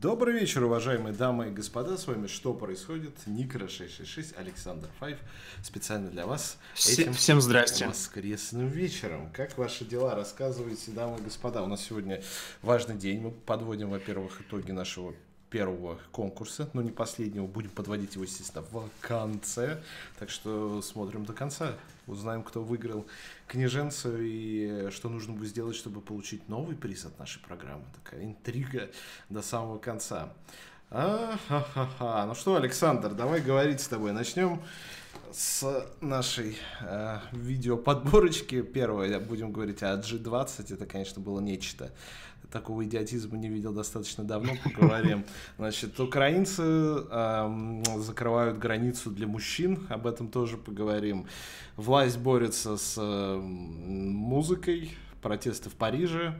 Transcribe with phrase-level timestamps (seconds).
[0.00, 1.98] Добрый вечер, уважаемые дамы и господа.
[1.98, 5.18] С вами «Что происходит?» Никра 666, Александр Файв.
[5.62, 6.56] Специально для вас.
[6.72, 7.86] Всем, всем здрасте.
[7.86, 9.30] Воскресным вечером.
[9.30, 10.14] Как ваши дела?
[10.14, 11.62] Рассказывайте, дамы и господа.
[11.62, 12.22] У нас сегодня
[12.62, 13.20] важный день.
[13.20, 15.14] Мы подводим, во-первых, итоги нашего
[15.50, 17.46] первого конкурса, но не последнего.
[17.46, 19.82] Будем подводить его, естественно, в конце.
[20.18, 21.74] Так что смотрим до конца.
[22.06, 23.06] Узнаем, кто выиграл
[23.46, 27.84] книженцу и что нужно будет сделать, чтобы получить новый приз от нашей программы.
[28.02, 28.88] Такая интрига
[29.28, 30.32] до самого конца.
[30.90, 32.26] А-ха-ха-ха.
[32.26, 34.12] Ну что, Александр, давай говорить с тобой.
[34.12, 34.60] Начнем
[35.32, 38.62] с нашей э, видеоподборочки.
[38.62, 40.74] Первое, будем говорить о G20.
[40.74, 41.92] Это, конечно, было нечто
[42.50, 45.24] такого идиотизма не видел достаточно давно, поговорим.
[45.58, 51.26] Значит, украинцы э, закрывают границу для мужчин, об этом тоже поговорим.
[51.76, 54.92] Власть борется с э, музыкой,
[55.22, 56.38] протесты в Париже,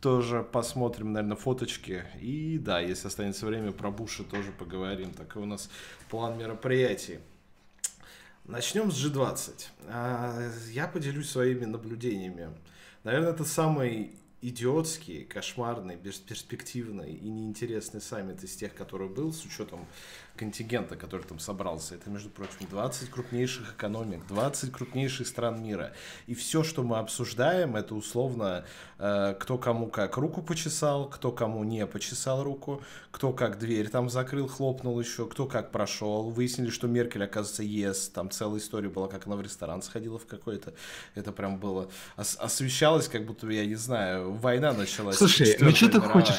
[0.00, 2.04] тоже посмотрим, наверное, фоточки.
[2.20, 5.12] И да, если останется время, про Буша тоже поговорим.
[5.12, 5.70] Такой у нас
[6.10, 7.18] план мероприятий.
[8.44, 9.66] Начнем с G20.
[9.88, 12.50] А, я поделюсь своими наблюдениями.
[13.02, 14.12] Наверное, это самый
[14.48, 19.86] идиотский, кошмарный, бесперспективный и неинтересный саммит из тех, который был, с учетом
[20.36, 21.94] контингента, который там собрался.
[21.94, 25.92] Это, между прочим, 20 крупнейших экономик, 20 крупнейших стран мира.
[26.26, 28.64] И все, что мы обсуждаем, это условно,
[28.98, 34.10] э, кто кому как руку почесал, кто кому не почесал руку, кто как дверь там
[34.10, 36.30] закрыл, хлопнул еще, кто как прошел.
[36.30, 38.08] Выяснили, что Меркель, оказывается, ес.
[38.10, 40.74] Там целая история была, как она в ресторан сходила в какой-то.
[41.14, 41.90] Это прям было...
[42.16, 45.16] Ос- освещалось, как будто, я не знаю, война началась.
[45.16, 46.34] Слушай, ну что ты хочешь?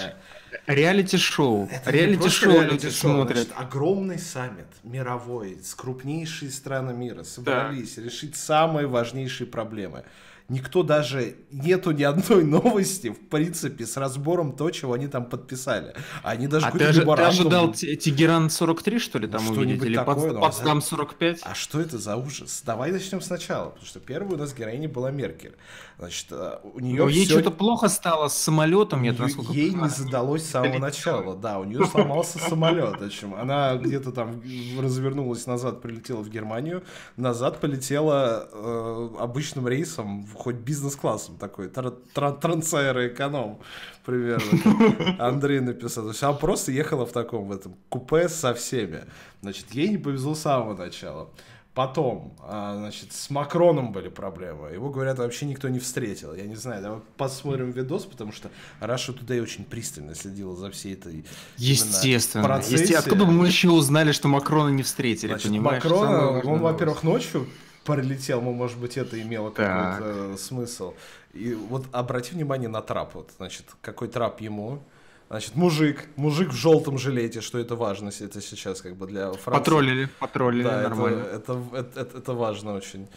[0.65, 1.69] Реалити-шоу.
[1.85, 3.47] Реалити-шоу люди смотрят.
[3.55, 8.03] огромный саммит мировой с крупнейшими странами мира собрались да.
[8.03, 10.03] решить самые важнейшие проблемы
[10.49, 15.93] никто даже, нету ни одной новости, в принципе, с разбором то, чего они там подписали.
[16.23, 19.83] Они даже а ты, ожи, ты ожидал Тегеран 43, что ли, там что увидеть?
[19.83, 21.41] Или такое, Потсдам 45?
[21.43, 22.61] А что это за ужас?
[22.65, 25.55] Давай начнем сначала, потому что первой у нас героиня была Меркель.
[25.99, 29.89] Значит, э, у нее Но ей что-то плохо стало с самолетом, нет, насколько Ей не
[29.89, 33.02] задалось с самого начала, да, у нее сломался самолет.
[33.02, 34.41] Общем, она где-то там
[34.80, 36.83] развернулась назад, прилетела в Германию,
[37.15, 43.59] назад полетела э, обычным рейсом в хоть бизнес-классом такой, трансаэроэконом
[44.05, 45.17] примерно.
[45.20, 46.05] Андрей написал.
[46.05, 49.03] То есть она просто ехала в таком в этом купе со всеми.
[49.42, 51.30] Значит, ей не повезло с самого начала.
[51.77, 54.70] Потом, а, значит, с Макроном были проблемы.
[54.70, 56.33] Его, говорят, вообще никто не встретил.
[56.33, 58.49] Я не знаю, давай посмотрим видос, потому что
[58.80, 61.23] Раша Today очень пристально следила за всей этой
[61.58, 62.64] Естественно.
[62.67, 62.98] Есте...
[62.98, 65.83] Откуда мы еще узнали, что Макрона не встретили, значит, понимаешь?
[65.83, 67.48] Макрона, он, во-первых, ночью
[67.87, 70.93] пролетел, ну, может быть, это имело какой-то смысл.
[71.33, 73.15] И вот обрати внимание на трап.
[73.15, 74.83] Вот, значит, какой трап ему.
[75.30, 79.59] Значит, мужик, мужик в желтом жилете, что это важно, это сейчас как бы для Франции.
[79.59, 81.21] Потроллили, потроллили, да, нормально.
[81.23, 83.08] Это, это, это, это, важно очень.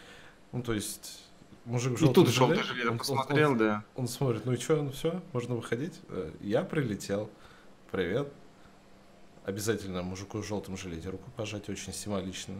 [0.50, 1.22] Ну, то есть,
[1.64, 2.32] мужик в желтом жилете.
[2.32, 3.84] И тут желтый жилет, он, посмотрел, он, да.
[3.94, 6.00] Он, он смотрит, ну и что, ну все, можно выходить?
[6.08, 7.31] Э, я прилетел,
[7.92, 8.28] привет.
[9.44, 12.54] Обязательно мужику в желтом жилете руку пожать, очень символично.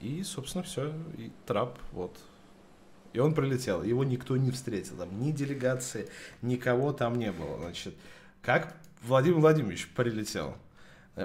[0.00, 0.92] И, собственно, все.
[1.16, 2.16] И трап, вот.
[3.12, 3.82] И он прилетел.
[3.82, 4.96] Его никто не встретил.
[4.96, 6.08] Там ни делегации,
[6.42, 7.58] никого там не было.
[7.58, 7.94] Значит,
[8.42, 10.56] как Владимир Владимирович прилетел?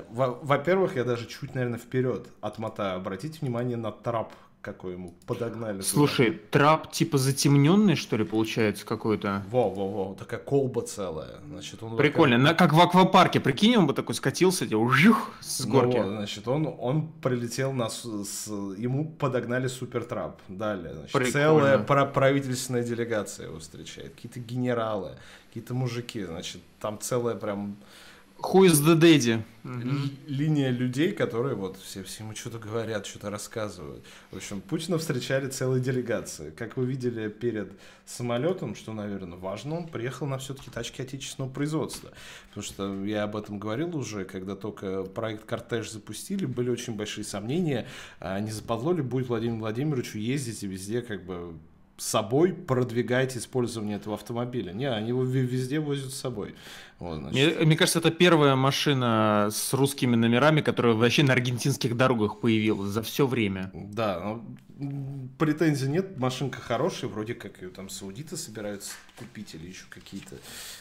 [0.10, 2.98] Во-первых, я даже чуть, наверное, вперед отмотаю.
[2.98, 5.82] Обратите внимание на трап, какой ему подогнали.
[5.82, 6.40] Слушай, туда.
[6.52, 9.44] трап типа затемненный, что ли, получается, какой-то?
[9.50, 11.42] Во-во-во, такая колба целая.
[11.46, 15.66] Значит, он Прикольно, на, как в аквапарке, прикинь, он бы такой скатился, типа, ужух, с
[15.66, 15.98] ну горки.
[15.98, 20.42] Ну, вот, значит, он, он прилетел, на, с, ему подогнали супер трап.
[20.48, 21.32] Далее, значит, Прикольно.
[21.32, 25.18] целая про правительственная делегация его встречает, какие-то генералы,
[25.50, 27.76] какие-то мужики, значит, там целая прям
[28.44, 29.42] Who is the daddy?
[30.28, 34.04] Линия людей, которые вот все, все ему что-то говорят, что-то рассказывают.
[34.32, 36.50] В общем, Путина встречали целые делегации.
[36.50, 37.72] Как вы видели перед
[38.06, 42.12] самолетом, что, наверное, важно, он приехал на все-таки тачки отечественного производства.
[42.50, 47.24] Потому что я об этом говорил уже, когда только проект «Кортеж» запустили, были очень большие
[47.24, 47.88] сомнения,
[48.20, 51.54] а не западло ли будет Владимиру Владимировичу ездить и везде как бы
[51.98, 54.74] с собой продвигать использование этого автомобиля.
[54.74, 56.56] Не, они его везде возят с собой.
[57.04, 62.40] Вот, мне, мне кажется, это первая машина с русскими номерами, которая вообще на аргентинских дорогах
[62.40, 63.70] появилась за все время.
[63.74, 64.40] Да,
[64.78, 70.38] ну, претензий нет, машинка хорошая, вроде как ее там саудиты собираются купить или еще какие-то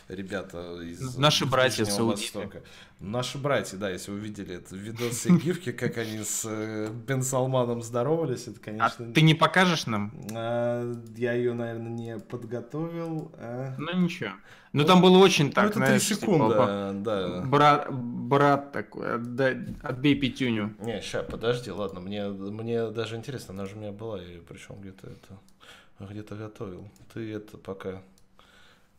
[0.09, 2.39] ребята из Наши братья саудиты.
[2.39, 2.63] Востока.
[3.01, 7.25] Наши братья, да, если вы видели это видосы и гифки, как они с э, Бен
[7.25, 9.07] Салманом здоровались, это, конечно...
[9.07, 10.13] А ты не покажешь нам?
[10.33, 13.33] А, я ее, наверное, не подготовил.
[13.39, 13.75] А...
[13.77, 14.31] Ну, ничего.
[14.73, 17.43] Ну, там было очень Ну, так, это 3 знаешь, типа, секунды, по- да.
[17.45, 20.75] брат, брат такой, отдай- отбей пятюню.
[20.81, 24.77] Не, ща, подожди, ладно, мне, мне даже интересно, она же у меня была, и причем
[24.81, 26.89] где-то это, где-то готовил.
[27.13, 28.01] Ты это пока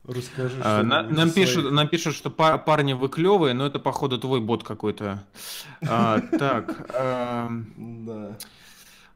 [0.07, 3.53] расскажи, А, на- что-нибудь нам, из пишут, своих- нам пишут, что па- парни вы клевые,
[3.55, 5.23] но это, походу, твой бот какой-то.
[5.87, 8.37] А, Так, эм, Да.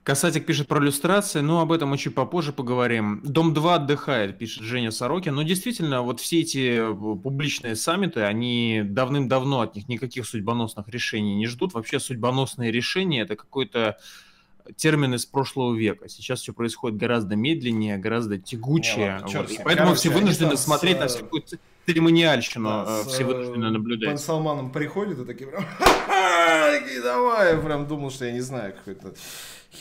[0.07, 3.19] Касатик пишет про иллюстрации, но об этом мы чуть попозже поговорим.
[3.25, 5.36] Дом 2 отдыхает, пишет Женя Сорокин.
[5.36, 11.36] Но действительно, вот все эти э, публичные саммиты, они давным-давно от них никаких судьбоносных решений
[11.36, 11.74] не ждут.
[11.74, 13.98] Вообще судьбоносные решения это какой-то
[14.77, 16.07] термин из прошлого века.
[16.07, 19.06] Сейчас все происходит гораздо медленнее, гораздо тягучее.
[19.06, 19.51] Не, ладно, Вот.
[19.51, 21.44] И поэтому Короче, все вынуждены с, смотреть на э, всякую
[21.86, 24.21] церемониальщину, Да, э, все вынуждены наблюдать.
[24.21, 25.65] Салманом приходит и такие прям,
[27.04, 29.13] давай, прям думал, что я не знаю, какой-то,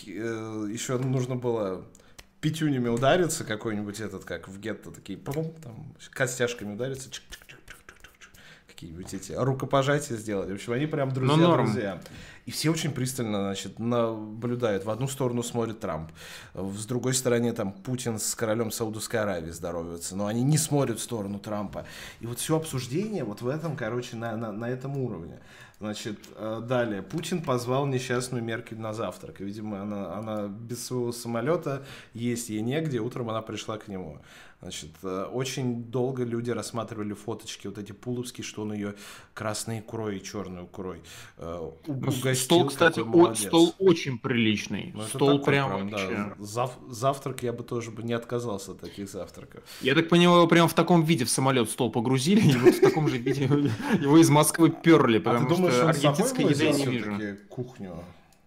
[0.04, 1.84] еще нужно было
[2.40, 8.31] пятюнями удариться, какой-нибудь этот, как в гетто, такие, пум, там, костяшками удариться, чик-чик-чик-чик-чик-чик,
[8.69, 10.50] какие-нибудь эти рукопожатия сделать.
[10.50, 12.00] В общем, они прям Ну, друзья-друзья.
[12.44, 14.84] И все очень пристально, значит, наблюдают.
[14.84, 16.12] В одну сторону смотрит Трамп,
[16.54, 21.02] с другой стороны там Путин с королем Саудовской Аравии здороваются, но они не смотрят в
[21.02, 21.87] сторону Трампа.
[22.20, 25.40] И вот все обсуждение вот в этом, короче, на, на, на этом уровне.
[25.78, 27.02] Значит, э, далее.
[27.02, 29.43] Путин позвал несчастную Меркель на завтрак.
[29.43, 31.84] И, видимо, она, она без своего самолета
[32.14, 32.99] есть ей негде.
[32.99, 34.23] Утром она пришла к нему.
[34.62, 38.94] Значит, э, очень долго люди рассматривали фоточки, вот эти пуловские, что он ее
[39.35, 41.03] красной икрой и черной икрой
[41.37, 42.35] э, угостил.
[42.35, 44.93] стол, кстати, о- стол очень приличный.
[44.94, 46.35] Ну, стол такой прям, да.
[46.38, 49.62] Зав- завтрак я бы тоже бы не отказался от таких завтраков.
[49.82, 53.09] Я так понимаю, прям в таком виде в самолет стол погрузили, и вот в таком
[53.09, 53.44] же виде
[54.00, 57.12] его из Москвы перли, а потому что аргентинской еды я не вижу.
[57.50, 58.02] кухню?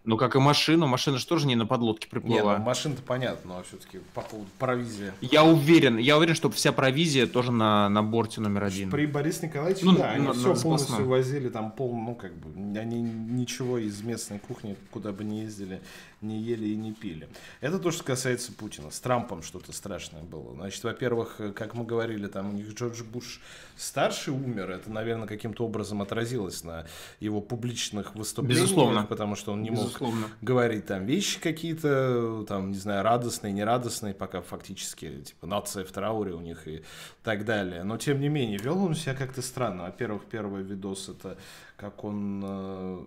[0.06, 2.58] Ну, как и машину, машина же тоже не на подлодке Не, ну, приплыла.
[2.58, 5.12] машина-то понятно, но все-таки по поводу провизии.
[5.22, 8.90] Я уверен, я уверен, что вся провизия тоже на, на борте номер один.
[8.90, 11.10] При Борисе Николаевиче, Ну, да, они на- все на полностью запасном.
[11.10, 15.82] возили, там пол, ну, как бы, они ничего из местной кухни, куда бы ни ездили,
[16.22, 17.28] не ели и не пили.
[17.62, 18.92] Это то, что касается Путина.
[18.92, 20.54] С Трампом что-то страшное было.
[20.56, 23.42] Значит, во-первых, как мы говорили, там у них Джордж Буш
[23.78, 26.86] старший умер, это, наверное, каким-то образом отразилось на
[27.20, 29.04] его публичных выступлениях, Безусловно.
[29.06, 30.28] потому что он не мог Безусловно.
[30.42, 36.34] говорить там вещи какие-то, там, не знаю, радостные, нерадостные, пока фактически, типа, нация в трауре
[36.34, 36.84] у них и
[37.24, 37.84] так далее.
[37.84, 39.84] Но, тем не менее, вел он себя как-то странно.
[39.84, 41.38] Во-первых, первый видос это
[41.78, 42.42] как он...
[42.44, 43.04] э,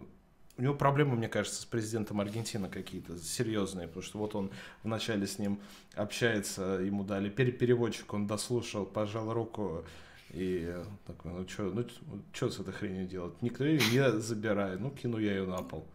[0.58, 4.50] У него проблемы, мне кажется, с президентом Аргентины какие-то серьезные, потому что вот он
[4.82, 5.58] вначале с ним
[5.94, 9.84] общается, ему дали пере- переводчик, он дослушал, пожал руку,
[10.30, 10.74] и
[11.06, 11.84] такой, ну что, ну
[12.32, 13.42] что с этой хренью делать?
[13.42, 15.86] Никто ее не забирает, ну кину я ее на пол.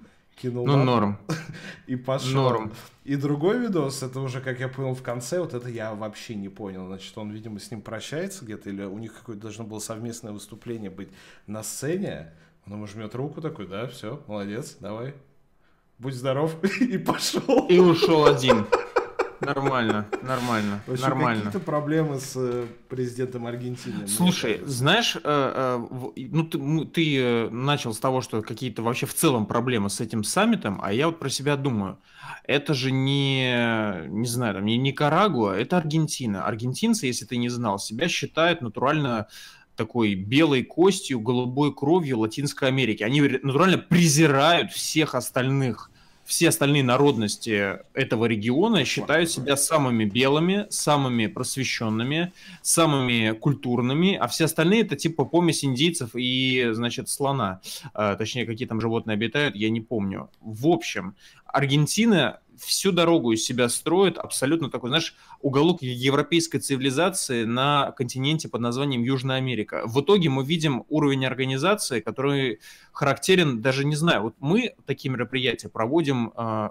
[0.41, 1.17] Кинул Ну, норм.
[1.87, 2.43] и пошел.
[2.43, 2.73] Норм.
[3.03, 6.49] И другой видос, это уже, как я понял, в конце, вот это я вообще не
[6.49, 6.85] понял.
[6.85, 10.91] Значит, он, видимо, с ним прощается где-то, или у них какое-то должно было совместное выступление
[10.91, 11.09] быть
[11.47, 12.33] на сцене.
[12.67, 15.15] Он ему жмет руку такой, да, все, молодец, давай.
[15.97, 16.55] Будь здоров.
[16.81, 17.65] И пошел.
[17.67, 18.67] И ушел один.
[19.41, 21.43] Нормально, нормально, В общем, нормально.
[21.45, 24.07] какие-то проблемы с э, президентом Аргентины.
[24.07, 29.45] Слушай, знаешь, э, э, ну ты, ты, начал с того, что какие-то вообще в целом
[29.45, 31.99] проблемы с этим саммитом, а я вот про себя думаю,
[32.43, 36.45] это же не, не знаю, там, не Никарагуа, это Аргентина.
[36.45, 39.27] Аргентинцы, если ты не знал, себя считают натурально
[39.75, 43.03] такой белой костью, голубой кровью Латинской Америки.
[43.03, 45.91] Они натурально презирают всех остальных
[46.27, 54.45] все остальные народности этого региона считают себя самыми белыми, самыми просвещенными, самыми культурными, а все
[54.45, 57.61] остальные это типа помесь индейцев и, значит, слона.
[57.93, 60.29] А, точнее, какие там животные обитают, я не помню.
[60.41, 61.15] В общем,
[61.47, 68.61] Аргентина всю дорогу из себя строит абсолютно такой, знаешь, уголок европейской цивилизации на континенте под
[68.61, 69.83] названием Южная Америка.
[69.85, 72.59] В итоге мы видим уровень организации, который
[72.91, 76.69] характерен, даже не знаю, вот мы такие мероприятия проводим э,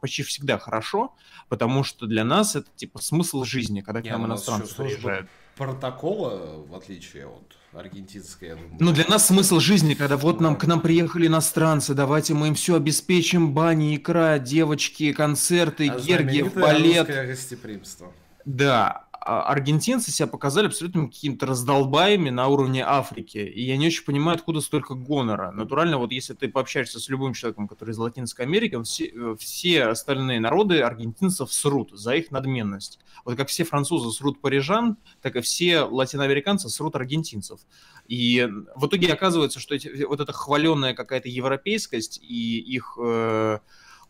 [0.00, 1.14] почти всегда хорошо,
[1.48, 5.28] потому что для нас это типа смысл жизни, когда к нам ну, иностранцы приезжают.
[5.56, 8.76] Протокола, в отличие от аргентинской, я думаю.
[8.80, 12.54] Ну, для нас смысл жизни, когда вот нам к нам приехали иностранцы, давайте мы им
[12.54, 17.06] все обеспечим, бани, икра, девочки, концерты, А Гергиев, балет.
[17.06, 18.12] гостеприимство.
[18.44, 23.38] Да, аргентинцы себя показали абсолютно какими-то раздолбаями на уровне Африки.
[23.38, 25.50] И я не очень понимаю, откуда столько гонора.
[25.52, 29.84] Натурально, вот если ты пообщаешься с любым человеком, который из Латинской Америки, все, э, все
[29.84, 32.98] остальные народы аргентинцев срут за их надменность.
[33.24, 37.60] Вот как все французы срут парижан, так и все латиноамериканцы срут аргентинцев.
[38.08, 43.58] И в итоге оказывается, что эти, вот эта хваленная какая-то европейскость и их э,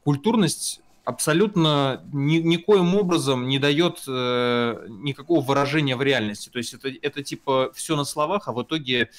[0.04, 6.48] культурность абсолютно ни, никоим образом не дает э, никакого выражения в реальности.
[6.48, 9.10] То есть это, это типа все на словах, а в итоге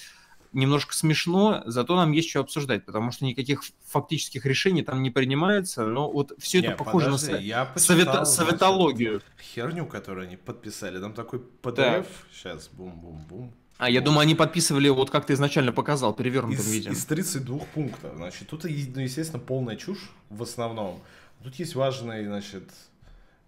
[0.53, 5.85] немножко смешно, зато нам есть что обсуждать, потому что никаких фактических решений там не принимается,
[5.85, 9.21] но вот все это не, похоже подожди, на я советологию.
[9.39, 12.05] Херню, которую они подписали, там такой PDF, да.
[12.33, 13.53] сейчас бум-бум-бум.
[13.77, 16.89] А, я думаю, они подписывали, вот как ты изначально показал, перевернутым из, виде.
[16.91, 18.11] Из 32 пунктов.
[18.15, 18.69] Значит, тут, ну,
[19.01, 21.01] естественно, полная чушь в основном.
[21.43, 22.69] Тут есть важный, значит,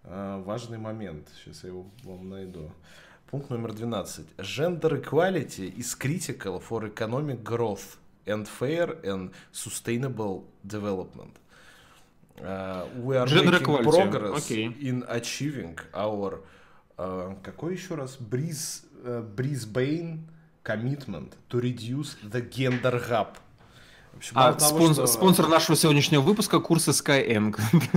[0.04, 1.28] э, важный момент.
[1.36, 2.70] Сейчас я его вам найду.
[3.30, 4.26] Пункт номер 12.
[4.38, 7.96] Gender equality is critical for economic growth
[8.26, 11.36] and fair and sustainable development.
[12.40, 13.90] Uh, we are Gender making equality.
[13.90, 14.64] progress okay.
[14.80, 16.40] in achieving our
[16.98, 20.18] uh, какой еще раз uh, Brisbane
[20.64, 23.38] commitment to reduce the gender gap
[24.16, 25.14] общем, а того, спонсор, что...
[25.14, 27.56] спонсор нашего сегодняшнего выпуска курсы Skyeng.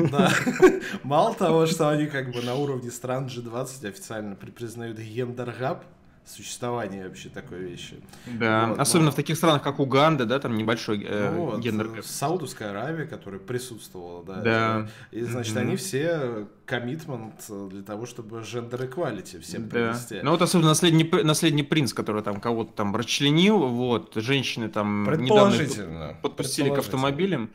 [0.10, 0.32] Да.
[1.04, 5.84] Мало того, что они как бы на уровне стран G20 официально признают gender gap,
[6.28, 8.02] существование вообще такой вещи.
[8.26, 9.12] Да, вот, особенно но...
[9.12, 12.04] в таких странах, как Уганда, да, там небольшой э, ну, вот, гендер.
[12.04, 14.42] Саудовская Аравия, которая присутствовала, да.
[14.42, 14.88] Да.
[15.12, 15.62] И, значит, mm-hmm.
[15.62, 19.70] они все commitment для того, чтобы gender equality всем да.
[19.70, 20.20] привести.
[20.22, 26.18] Ну вот особенно наследний, наследний принц, который там кого-то там расчленил, вот, женщины там предположительно
[26.22, 27.50] подпустили к автомобилям.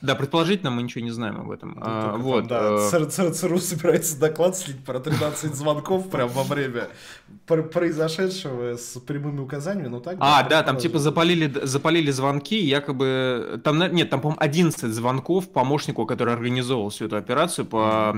[0.00, 1.74] Да, предположительно мы ничего не знаем об этом.
[1.74, 2.48] Ну, а, вот.
[2.48, 3.30] Там, да, э...
[3.32, 6.88] ЦРУ собирается доклад слить про 13 звонков прямо во время
[7.46, 10.16] произошедшего с прямыми указаниями, ну так.
[10.20, 16.06] А, да, там типа запалили, запалили звонки, якобы, там, нет, там, по-моему, 11 звонков помощнику,
[16.06, 18.14] который организовал всю эту операцию по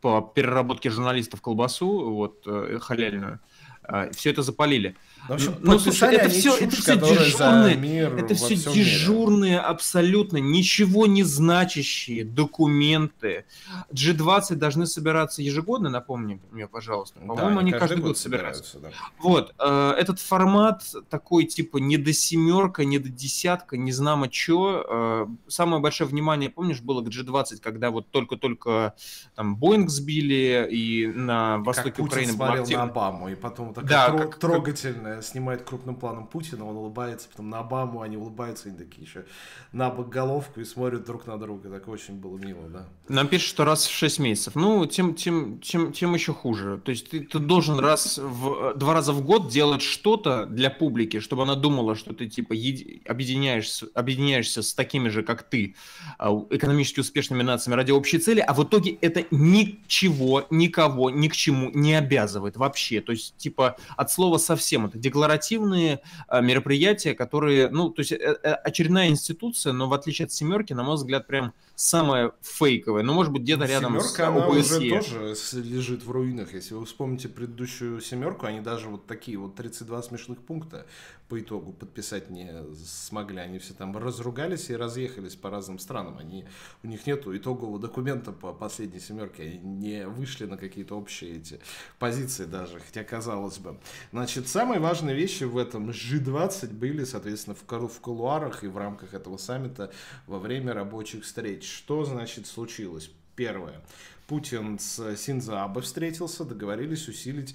[0.00, 3.40] по переработке журналистов колбасу, вот, э, халяльную.
[3.82, 4.96] А, все это запалили.
[5.28, 9.60] В общем, ну, слушай, это все, чушь, это все дежурные, это все дежурные, мире.
[9.60, 13.44] абсолютно ничего не значащие документы.
[13.92, 17.20] G20 должны собираться ежегодно, напомни мне, пожалуйста.
[17.20, 18.64] По-моему, да, они каждый, год, год собираются.
[18.64, 19.12] собираются да.
[19.18, 24.86] Вот, э, этот формат такой, типа, не до семерка, не до десятка, не знамо что.
[24.88, 28.94] Э, самое большое внимание, помнишь, было к G20, когда вот только-только
[29.34, 32.76] там Боинг сбили, и на востоке как Украины был актив...
[32.76, 37.28] на Обаму, и потом такая да, тро- как, трогательная снимает крупным планом Путина, он улыбается,
[37.28, 39.24] потом на Обаму, они улыбаются, они такие еще
[39.72, 41.68] на бок головку и смотрят друг на друга.
[41.68, 42.86] Так очень было мило, да.
[43.08, 44.54] Нам пишут, что раз в 6 месяцев.
[44.54, 46.80] Ну, тем, тем, тем, тем еще хуже.
[46.84, 51.20] То есть ты, ты должен раз в, два раза в год делать что-то для публики,
[51.20, 55.74] чтобы она думала, что ты типа еди, объединяешься, объединяешься с такими же, как ты,
[56.18, 61.36] а, экономически успешными нациями ради общей цели, а в итоге это ничего, никого, ни к
[61.36, 63.00] чему не обязывает вообще.
[63.00, 68.16] То есть, типа, от слова совсем это декларативные а, мероприятия, которые, ну, то есть э,
[68.16, 73.02] э, очередная институция, но в отличие от семерки, на мой взгляд, прям самая фейковая.
[73.02, 76.54] Ну, может быть, где-то ну, рядом семерка, с она уже тоже лежит в руинах.
[76.54, 80.86] Если вы вспомните предыдущую семерку, они даже вот такие вот 32 смешных пункта
[81.28, 82.50] по итогу подписать не
[82.84, 83.38] смогли.
[83.38, 86.18] Они все там разругались и разъехались по разным странам.
[86.18, 86.46] Они,
[86.82, 89.42] у них нету итогового документа по последней семерке.
[89.42, 91.60] Они не вышли на какие-то общие эти
[91.98, 93.78] позиции даже, хотя казалось бы.
[94.12, 99.12] Значит, самые важные вещи в этом G20 были, соответственно, в, в кулуарах и в рамках
[99.12, 99.92] этого саммита
[100.26, 101.65] во время рабочих встреч.
[101.66, 103.10] Что, значит, случилось?
[103.34, 103.80] Первое.
[104.26, 107.54] Путин с Синзо Абе встретился, договорились усилить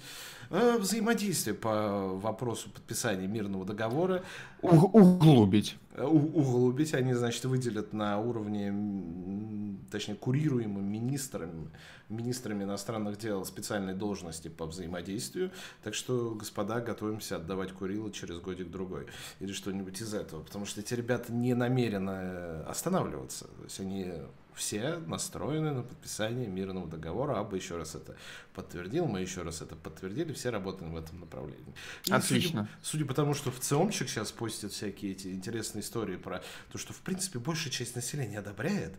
[0.52, 4.22] взаимодействие по вопросу подписания мирного договора.
[4.60, 5.76] Углубить.
[5.94, 6.94] Э, у, углубить.
[6.94, 11.70] Они, значит, выделят на уровне, точнее, курируемым министрами,
[12.08, 15.50] министрами иностранных дел специальные должности по взаимодействию.
[15.82, 19.06] Так что, господа, готовимся отдавать Курила через годик-другой.
[19.40, 20.42] Или что-нибудь из этого.
[20.42, 23.46] Потому что эти ребята не намерены останавливаться.
[23.46, 24.12] То есть они
[24.54, 27.38] все настроены на подписание мирного договора.
[27.38, 28.16] Аба еще раз это
[28.54, 31.74] подтвердил, мы еще раз это подтвердили, все работаем в этом направлении.
[32.06, 32.68] И Отлично.
[32.82, 36.78] Судя, судя по тому, что в ЦИОМчик сейчас постят всякие эти интересные истории про то,
[36.78, 38.94] что в принципе большая часть населения одобряет,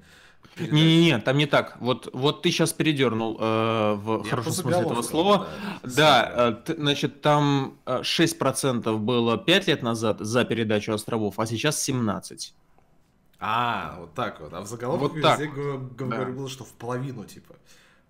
[0.57, 1.77] Не-не-не, там не так.
[1.79, 5.47] Вот, вот ты сейчас передернул э, в Я хорошем смысле этого слова.
[5.83, 11.45] Да, да э, значит, там 6% э, было 5 лет назад за передачу островов, а
[11.45, 12.53] сейчас 17%.
[13.45, 14.53] А, вот так вот.
[14.53, 17.55] А в заголовке вот везде говорю, было, что в половину, типа.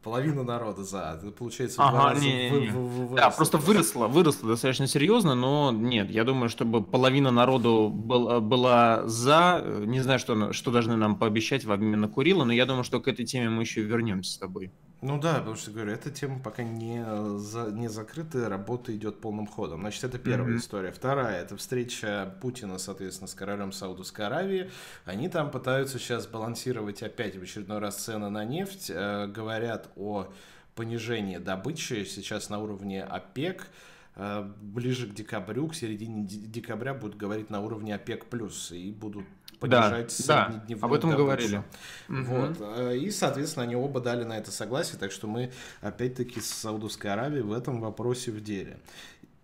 [0.03, 1.17] Половина народа за.
[1.17, 2.67] Это получается ага, не, не, не.
[2.67, 7.31] Вы, вы, вы, Да, просто выросло, выросло достаточно серьезно, но нет, я думаю, чтобы половина
[7.31, 12.43] народу был, была за, не знаю, что, что должны нам пообещать в обмен на Курила,
[12.43, 14.71] но я думаю, что к этой теме мы еще вернемся с тобой.
[15.03, 17.03] Ну да, потому что, говорю, эта тема пока не,
[17.37, 19.81] за, не закрытая, работа идет полным ходом.
[19.81, 20.59] Значит, это первая mm-hmm.
[20.59, 20.91] история.
[20.93, 24.71] Вторая, это встреча Путина, соответственно, с королем Саудовской Аравии.
[25.03, 28.89] Они там пытаются сейчас балансировать опять в очередной раз цены на нефть.
[28.89, 30.31] Э, говорят о
[30.73, 33.67] понижении добычи сейчас на уровне ОПЕК.
[34.15, 38.25] Э, ближе к декабрю, к середине декабря будут говорить на уровне ОПЕК+,
[38.71, 39.25] и будут
[39.63, 41.23] понижать да, да, об этом добычу.
[41.23, 41.63] говорили.
[42.07, 42.61] Вот.
[42.61, 42.89] Угу.
[42.91, 45.51] И, соответственно, они оба дали на это согласие, так что мы,
[45.81, 48.77] опять-таки, с Саудовской Аравией в этом вопросе в деле.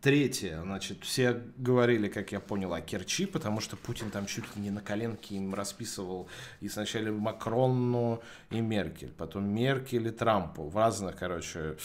[0.01, 4.61] Третье, значит, все говорили, как я понял, о Керчи, потому что Путин там чуть ли
[4.61, 6.29] не на коленке им расписывал
[6.61, 11.75] и сначала Макрону и Меркель, потом Меркель и Трампу в разных, короче,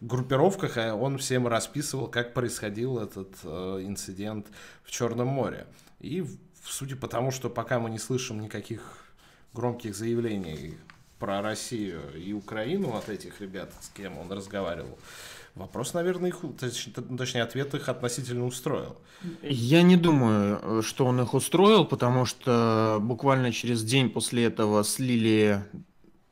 [0.00, 4.46] группировках, а он всем расписывал, как происходил этот э, инцидент
[4.82, 5.66] в Черном море.
[6.00, 6.24] И
[6.68, 8.98] судя по тому, что пока мы не слышим никаких
[9.52, 10.76] громких заявлений
[11.18, 14.98] про Россию и Украину от этих ребят, с кем он разговаривал,
[15.58, 18.96] Вопрос, наверное, их, точнее, ответ их относительно устроил.
[19.42, 25.64] Я не думаю, что он их устроил, потому что буквально через день после этого слили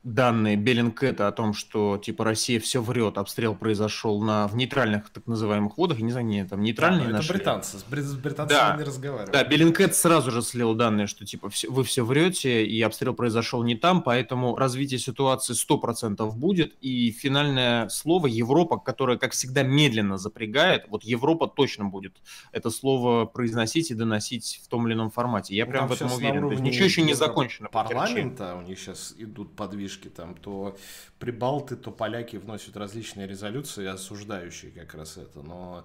[0.06, 5.26] данные Беллингкэта о том, что типа Россия все врет, обстрел произошел на, в нейтральных так
[5.26, 8.84] называемых водах, я не знаю, не, там нейтральные да, это британцы, с британцами да, не
[8.84, 9.32] разговаривают.
[9.32, 13.64] Да, Беллингкэт сразу же слил данные, что типа все, вы все врете, и обстрел произошел
[13.64, 20.18] не там, поэтому развитие ситуации 100% будет, и финальное слово Европа, которая, как всегда, медленно
[20.18, 22.16] запрягает, вот Европа точно будет
[22.52, 25.56] это слово произносить и доносить в том или ином формате.
[25.56, 26.42] Я ну, прям в этом уверен.
[26.42, 27.68] То есть ничего еще не закончено.
[27.68, 30.76] Парламента у них сейчас идут подвижки поддержки, там то
[31.18, 35.84] прибалты, то поляки вносят различные резолюции, осуждающие как раз это, но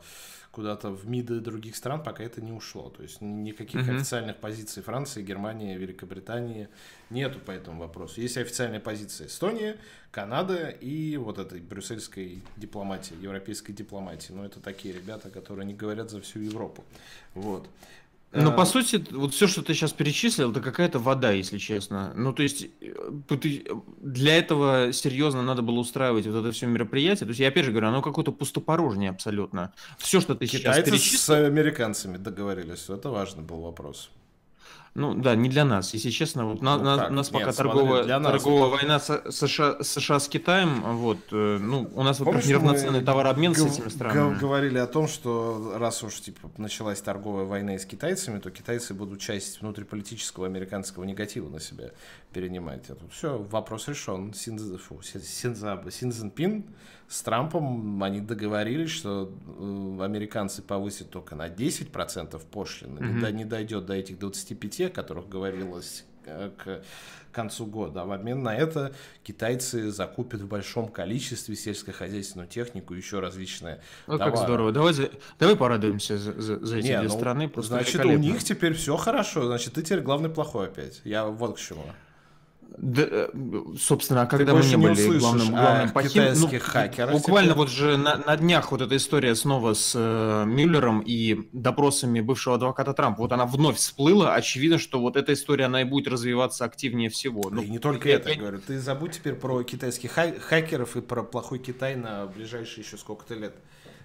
[0.51, 2.89] куда-то в МИДы других стран пока это не ушло.
[2.89, 3.95] То есть никаких mm-hmm.
[3.95, 6.67] официальных позиций Франции, Германии, Великобритании
[7.09, 8.21] нету по этому вопросу.
[8.21, 9.77] Есть официальная позиция Эстония,
[10.11, 14.33] Канада и вот этой брюссельской дипломатии, европейской дипломатии.
[14.33, 16.83] Но это такие ребята, которые не говорят за всю Европу.
[17.33, 17.69] Вот.
[18.33, 22.13] Ну, по сути, вот все, что ты сейчас перечислил, это какая-то вода, если честно.
[22.15, 23.65] Ну, то есть, э,
[24.01, 27.25] для этого серьезно надо было устраивать вот это все мероприятие.
[27.25, 29.73] То есть, я опять же говорю, оно какое-то пустопорожнее абсолютно.
[29.97, 31.19] Все, что ты Китайцы сейчас перечислил...
[31.19, 34.09] с американцами договорились, это важный был вопрос.
[34.93, 35.93] Ну да, не для нас.
[35.93, 39.31] Если честно, вот на, ну, на, нас пока Нет, торговая, смотри, нас торговая война с,
[39.31, 44.37] США, США с Китаем, вот, э, ну, у нас, во-первых, неравноценный товарообмен с этими странами.
[44.37, 49.21] говорили о том, что раз уж типа началась торговая война с китайцами, то китайцы будут
[49.21, 51.91] часть внутриполитического американского негатива на себя
[52.33, 52.89] перенимать.
[52.89, 54.33] А тут все, вопрос решен.
[54.33, 56.65] Синз, фу, Синзаб, Синзенпин
[57.11, 63.31] с Трампом они договорились, что э, американцы повысят только на 10% пошлины, mm-hmm.
[63.31, 66.81] не, не дойдет до этих 25, о которых говорилось э, к
[67.33, 68.03] концу года.
[68.03, 68.93] А в обмен на это
[69.23, 74.31] китайцы закупят в большом количестве сельскохозяйственную технику, еще различные ну, товары.
[74.31, 74.71] как здорово.
[74.71, 74.93] Давай,
[75.37, 77.51] давай порадуемся за, за, за эти Не, две ну, страны.
[77.57, 79.47] Значит, у них теперь все хорошо.
[79.47, 81.01] Значит, ты теперь главный плохой опять.
[81.03, 81.83] Я вот к чему.
[82.77, 83.29] Да, э,
[83.77, 86.23] собственно, а когда мы не были главным, главным похим...
[86.35, 87.57] ну, хакеров, буквально теперь...
[87.57, 92.55] вот же на, на днях вот эта история снова с э, Мюллером и допросами бывшего
[92.55, 96.63] адвоката Трампа, вот она вновь всплыла, очевидно, что вот эта история, она и будет развиваться
[96.63, 97.49] активнее всего.
[97.49, 100.95] Ну, и не только я, это, я говорю, ты забудь теперь про китайских хай- хакеров
[100.95, 103.55] и про плохой Китай на ближайшие еще сколько-то лет.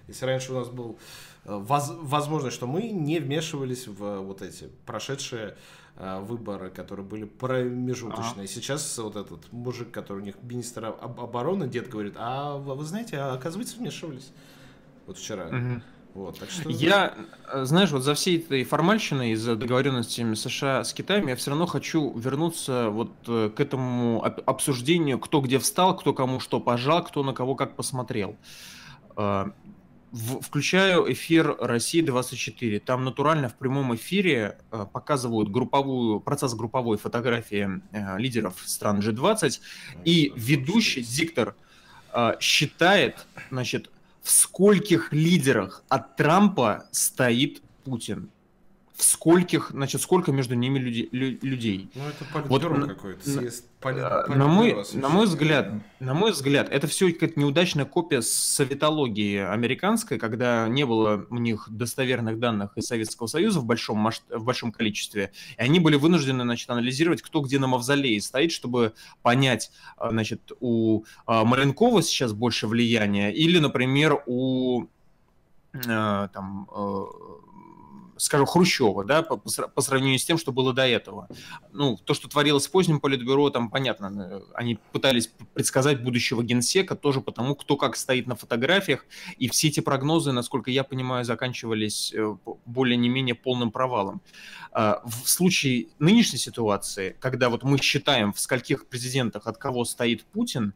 [0.09, 0.99] Если раньше у нас был
[1.45, 5.55] э, воз, возможность, что мы не вмешивались в вот эти прошедшие Э,
[5.99, 8.45] выборы, которые были промежуточные.
[8.45, 8.47] А.
[8.47, 13.33] Сейчас вот этот мужик, который у них министр обороны, дед говорит, а вы знаете, а
[13.33, 14.31] оказывается вмешивались.
[15.07, 15.47] Вот вчера.
[15.47, 15.81] Угу.
[16.13, 16.69] Вот, так что...
[16.69, 17.13] Я,
[17.51, 21.67] э, знаешь, вот за всей этой формальщиной, за договоренностями США с Китаем, я все равно
[21.67, 27.23] хочу вернуться вот э, к этому обсуждению, кто где встал, кто кому что пожал, кто
[27.23, 28.35] на кого как посмотрел
[30.11, 32.79] в, включаю эфир России 24.
[32.79, 39.59] Там натурально в прямом эфире э, показывают групповую, процесс групповой фотографии э, лидеров стран G20.
[40.05, 41.55] И ведущий, диктор,
[42.13, 43.89] э, считает, значит,
[44.21, 48.29] в скольких лидерах от Трампа стоит Путин
[48.97, 51.91] в скольких, значит, сколько между ними люди, людей.
[51.93, 56.67] Ну, это политбюро вот, какой-то, съезд поли, на, мой, на мой взгляд, на мой взгляд,
[56.71, 62.87] это все какая-то неудачная копия советологии американской, когда не было у них достоверных данных из
[62.87, 64.23] Советского Союза в большом, масш...
[64.31, 68.93] в большом количестве, и они были вынуждены, значит, анализировать, кто где на мавзолее стоит, чтобы
[69.21, 74.87] понять, а, значит, у а, Маленкова сейчас больше влияния, или, например, у
[75.83, 76.67] там
[78.17, 81.27] скажу, Хрущева, да, по, по сравнению с тем, что было до этого.
[81.71, 86.95] Ну, то, что творилось в позднем политбюро, там понятно, э, они пытались предсказать будущего генсека
[86.95, 89.05] тоже потому, кто как стоит на фотографиях,
[89.37, 94.21] и все эти прогнозы, насколько я понимаю, заканчивались э, более не менее полным провалом.
[94.71, 100.23] А, в случае нынешней ситуации, когда вот мы считаем, в скольких президентах от кого стоит
[100.25, 100.73] Путин,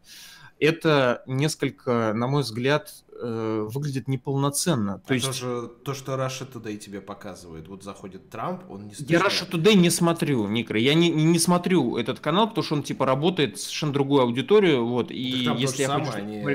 [0.62, 5.00] это несколько, на мой взгляд, э, выглядит неполноценно.
[5.00, 5.26] То, а есть...
[5.26, 9.74] тоже, то, что Russia Today тебе показывает, вот заходит Трамп, он не Я Russia Today
[9.74, 13.92] не смотрю, Никра, я не, не, смотрю этот канал, потому что он типа работает совершенно
[13.92, 16.12] другую аудиторию, вот, и если я хочу...
[16.14, 16.46] Они...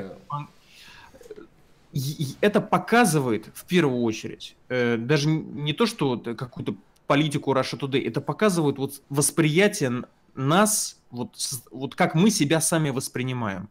[2.41, 6.75] Это показывает в первую очередь, э, даже не то, что какую-то
[7.07, 11.35] политику Russia Today, это показывает вот восприятие нас вот,
[11.71, 13.69] вот как мы себя сами воспринимаем.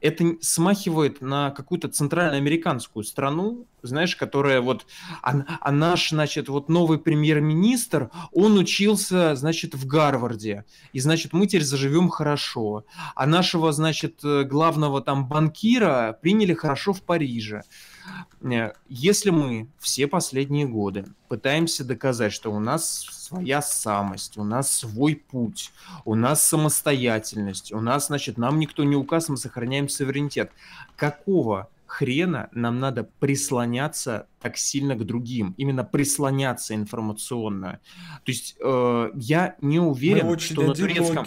[0.00, 4.86] Это смахивает на какую-то центральноамериканскую страну, знаешь, которая вот,
[5.22, 11.46] а, а наш, значит, вот новый премьер-министр, он учился, значит, в Гарварде, и, значит, мы
[11.46, 12.84] теперь заживем хорошо.
[13.14, 17.62] А нашего, значит, главного там банкира приняли хорошо в Париже.
[18.42, 24.70] Э, если мы все последние годы пытаемся доказать, что у нас своя самость, у нас
[24.70, 25.72] свой путь,
[26.04, 30.52] у нас самостоятельность, у нас, значит, нам никто не указ, мы сохраняем суверенитет.
[30.96, 37.80] Какого хрена нам надо прислоняться так сильно к другим, именно прислоняться информационно.
[38.24, 41.26] То есть э, я не уверен, мы очень что на турецком...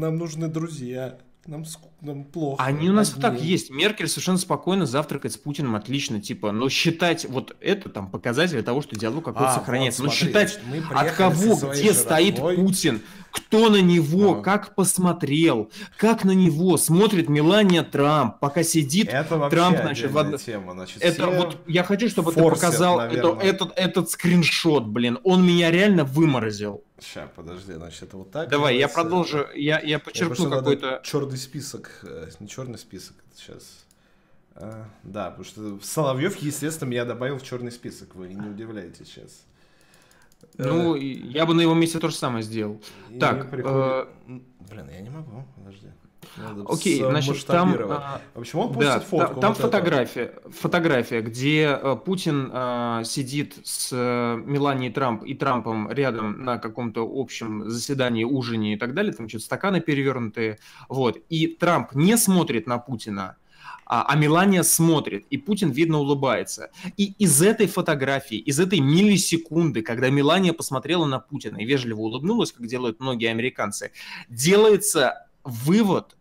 [0.00, 1.18] Нам нужны друзья
[1.50, 1.64] нам,
[2.00, 2.62] нам плохо.
[2.62, 3.70] Они у нас так есть.
[3.70, 8.82] Меркель совершенно спокойно завтракает с Путиным, отлично, типа, но считать вот это там показатель того,
[8.82, 10.02] что диалог какой-то а, сохраняется.
[10.02, 10.60] Вот, но считать,
[10.90, 14.42] от кого, где стоит Путин, кто на него, а.
[14.42, 20.72] как посмотрел, как на него смотрит Мелания Трамп, пока сидит это Трамп, значит, в тема.
[20.72, 25.70] Значит, это вот я хочу, чтобы ты показал это, этот, этот скриншот, блин, он меня
[25.70, 26.84] реально выморозил.
[27.00, 28.48] Сейчас, подожди, значит, это вот так.
[28.48, 31.00] Давай, я продолжу, я, я подчеркну какой-то...
[31.02, 33.86] Черный список, э, не черный список, это сейчас...
[34.54, 39.44] А, да, потому что Соловьев, естественно, я добавил в черный список, вы не удивляетесь сейчас.
[40.58, 42.80] Ну, э, я бы на его месте то же самое сделал.
[43.18, 44.08] Так, приходит...
[44.26, 44.40] э...
[44.70, 45.88] блин, я не могу, подожди.
[46.36, 49.40] Надо Окей, значит, там, а, почему он да, фотку?
[49.40, 50.50] Там вот фотография, это?
[50.50, 57.08] фотография, где а, Путин а, сидит с а, Меланией Трамп и Трампом рядом на каком-то
[57.10, 62.66] общем заседании, ужине и так далее, там что-то стаканы перевернутые, вот, и Трамп не смотрит
[62.66, 63.36] на Путина,
[63.86, 66.70] а, а Мелания смотрит, и Путин, видно, улыбается.
[66.96, 72.52] И из этой фотографии, из этой миллисекунды, когда Мелания посмотрела на Путина и вежливо улыбнулась,
[72.52, 73.90] как делают многие американцы,
[74.28, 76.16] делается вывод,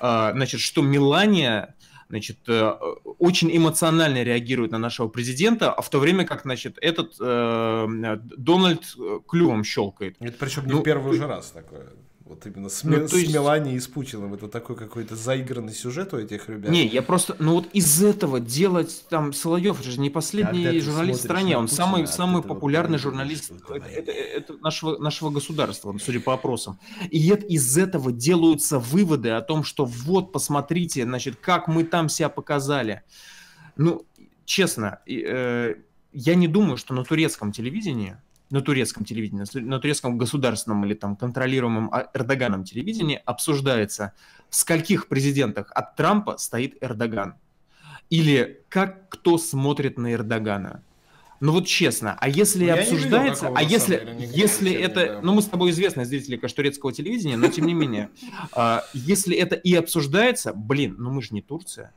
[0.00, 1.74] а, значит, что Мелания
[2.08, 2.72] значит, э,
[3.18, 8.96] очень эмоционально реагирует на нашего президента, а в то время как, значит, этот э, Дональд
[8.98, 10.16] э, клювом щелкает.
[10.20, 11.88] Это причем не ну, первый же раз такое.
[12.28, 13.32] Вот именно с, ну, с есть...
[13.32, 14.34] Меланией и с Путиным.
[14.34, 16.70] Это такой какой-то заигранный сюжет у этих ребят.
[16.70, 17.34] Не, я просто...
[17.38, 21.56] Ну вот из этого делать там Соловьев, это же не последний а журналист в стране.
[21.56, 26.78] Он Путина, самый, самый популярный журналист это, это, это нашего, нашего государства, судя по опросам.
[27.10, 32.28] И из этого делаются выводы о том, что вот, посмотрите, значит, как мы там себя
[32.28, 33.02] показали.
[33.76, 34.06] Ну,
[34.44, 35.76] честно, э,
[36.12, 38.18] я не думаю, что на турецком телевидении
[38.50, 44.12] на турецком телевидении, на турецком государственном или там контролируемом а, Эрдоганом телевидении обсуждается,
[44.48, 47.34] в скольких президентах от Трампа стоит Эрдоган.
[48.08, 50.82] Или как кто смотрит на Эрдогана.
[51.40, 55.20] Ну вот честно, а если ну, обсуждается, видел, а если, если это, да.
[55.22, 58.10] ну мы с тобой известные зрители, конечно, турецкого телевидения, но тем не менее,
[58.52, 61.92] а, если это и обсуждается, блин, ну мы же не Турция,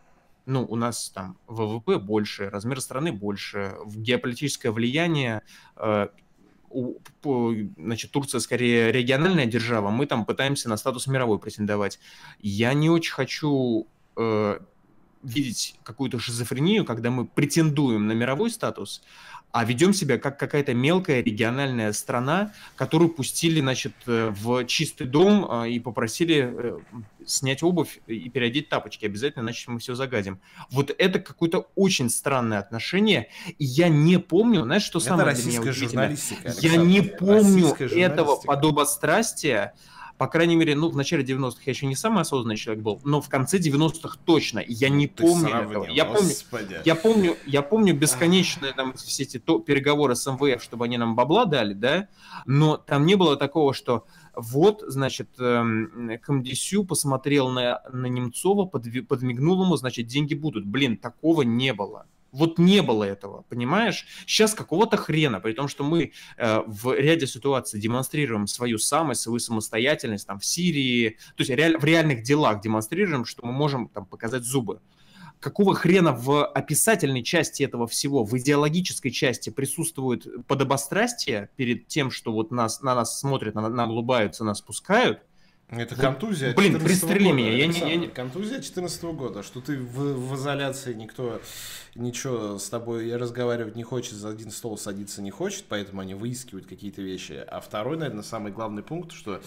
[0.45, 5.41] ну, у нас там ВВП больше, размер страны больше, геополитическое влияние
[5.75, 6.07] у,
[7.77, 11.99] значит, Турция скорее региональная держава, мы там пытаемся на статус мировой претендовать.
[12.41, 14.59] Я не очень хочу э,
[15.23, 19.03] видеть какую-то шизофрению, когда мы претендуем на мировой статус,
[19.51, 25.47] а ведем себя как какая-то мелкая региональная страна, которую пустили, значит, э, в чистый дом
[25.49, 26.79] а, и попросили э,
[27.25, 29.05] снять обувь и переодеть тапочки.
[29.05, 30.39] Обязательно, иначе мы все загадим.
[30.69, 35.71] Вот это какое-то очень странное отношение, и я не помню, знаешь, что самое для меня
[35.71, 39.73] журналистика, Я не помню этого подобострастия,
[40.21, 43.21] по крайней мере, ну, в начале 90-х я еще не самый осознанный человек был, но
[43.21, 44.63] в конце 90-х точно.
[44.67, 45.87] Я не Ты помню этого.
[45.89, 46.35] Я помню,
[46.85, 51.15] я помню, я помню бесконечные там все эти то, переговоры с МВФ, чтобы они нам
[51.15, 52.07] бабла дали, да,
[52.45, 54.05] но там не было такого, что
[54.35, 60.67] вот, значит, эм, Камдисю посмотрел на, на Немцова, подмигнул ему, значит, деньги будут.
[60.67, 62.05] Блин, такого не было.
[62.31, 64.05] Вот не было этого, понимаешь?
[64.25, 69.39] Сейчас какого-то хрена, при том, что мы э, в ряде ситуаций демонстрируем свою самость, свою
[69.39, 74.05] самостоятельность, там, в Сирии, то есть реаль, в реальных делах демонстрируем, что мы можем там
[74.05, 74.79] показать зубы.
[75.41, 82.31] Какого хрена в описательной части этого всего, в идеологической части присутствует подобострастие перед тем, что
[82.31, 85.21] вот нас, на нас смотрят, на, нам улыбаются, нас пускают,
[85.71, 87.51] это контузия Блин, пристрели года, меня.
[87.55, 88.07] Я не, я не...
[88.07, 91.41] Контузия 14 года, что ты в, в изоляции, никто
[91.95, 96.67] ничего с тобой разговаривать не хочет, за один стол садиться не хочет, поэтому они выискивают
[96.67, 97.43] какие-то вещи.
[97.47, 99.41] А второй, наверное, самый главный пункт, что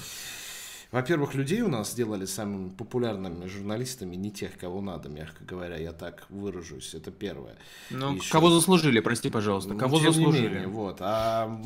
[0.95, 5.91] во-первых, людей у нас сделали самыми популярными журналистами, не тех, кого надо, мягко говоря, я
[5.91, 6.95] так выражусь.
[6.95, 7.57] Это первое.
[7.91, 8.31] Ну, Еще...
[8.31, 10.49] кого заслужили, прости, пожалуйста, кого ну, заслужили?
[10.49, 10.99] менее, вот.
[11.01, 11.61] А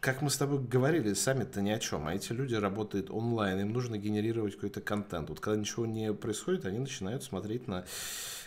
[0.00, 2.08] как мы с тобой говорили, сами-то ни о чем.
[2.08, 5.28] А эти люди работают онлайн, им нужно генерировать какой-то контент.
[5.28, 7.84] Вот когда ничего не происходит, они начинают смотреть на...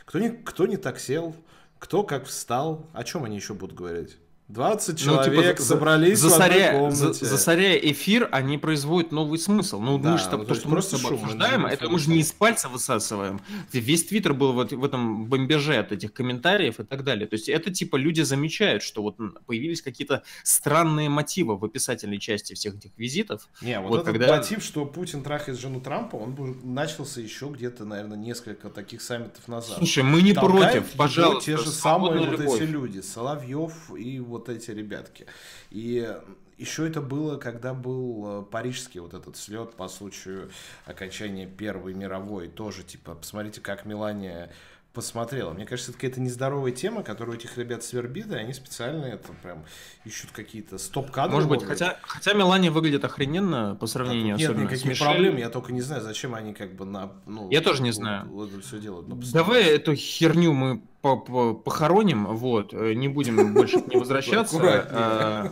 [0.05, 1.35] Кто не, кто не так сел,
[1.77, 4.17] кто как встал, о чем они еще будут говорить?
[4.49, 6.73] 20 человек ну, типа, собрались засоря...
[6.73, 7.25] в одной комнате.
[7.25, 9.79] Засоряя эфир, они производят новый смысл.
[9.79, 12.19] Ну, да, мы же, ну, то, что мы с тобой обсуждаем, это мы же не
[12.19, 13.41] из пальца высасываем.
[13.71, 17.25] Весь твиттер был вот в этом бомбеже от этих комментариев и так далее.
[17.27, 22.53] То есть это типа люди замечают, что вот появились какие-то странные мотивы в описательной части
[22.53, 23.47] всех этих визитов.
[23.61, 24.37] Не, вот, вот этот когда...
[24.37, 29.77] мотив, что Путин трахает жену Трампа, он начался еще где-то, наверное, несколько таких саммитов назад.
[29.77, 31.45] Слушай, мы не Толкают против, пожалуйста.
[31.45, 35.25] Те же самые вот эти люди, Соловьев и вот эти ребятки.
[35.69, 36.19] И
[36.57, 40.51] еще это было, когда был э, парижский вот этот слет по случаю
[40.85, 42.47] окончания Первой мировой.
[42.47, 44.51] Тоже, типа, посмотрите, как Милания
[44.93, 45.51] посмотрела.
[45.53, 49.33] Мне кажется, это какая-то нездоровая тема, которую у этих ребят свербит, и они специально это
[49.41, 49.65] прям
[50.05, 51.33] ищут какие-то стоп-кадры.
[51.33, 55.73] Может быть, хотя, хотя Мелания выглядит охрененно по сравнению Нет, особенно никаких проблем, я только
[55.73, 57.11] не знаю, зачем они как бы на...
[57.25, 58.27] Ну, я тоже не знаю.
[58.29, 59.07] Вот, это все делают.
[59.07, 64.53] Ну, Давай эту херню мы похороним, вот, э, не будем больше не возвращаться.
[64.93, 65.51] А,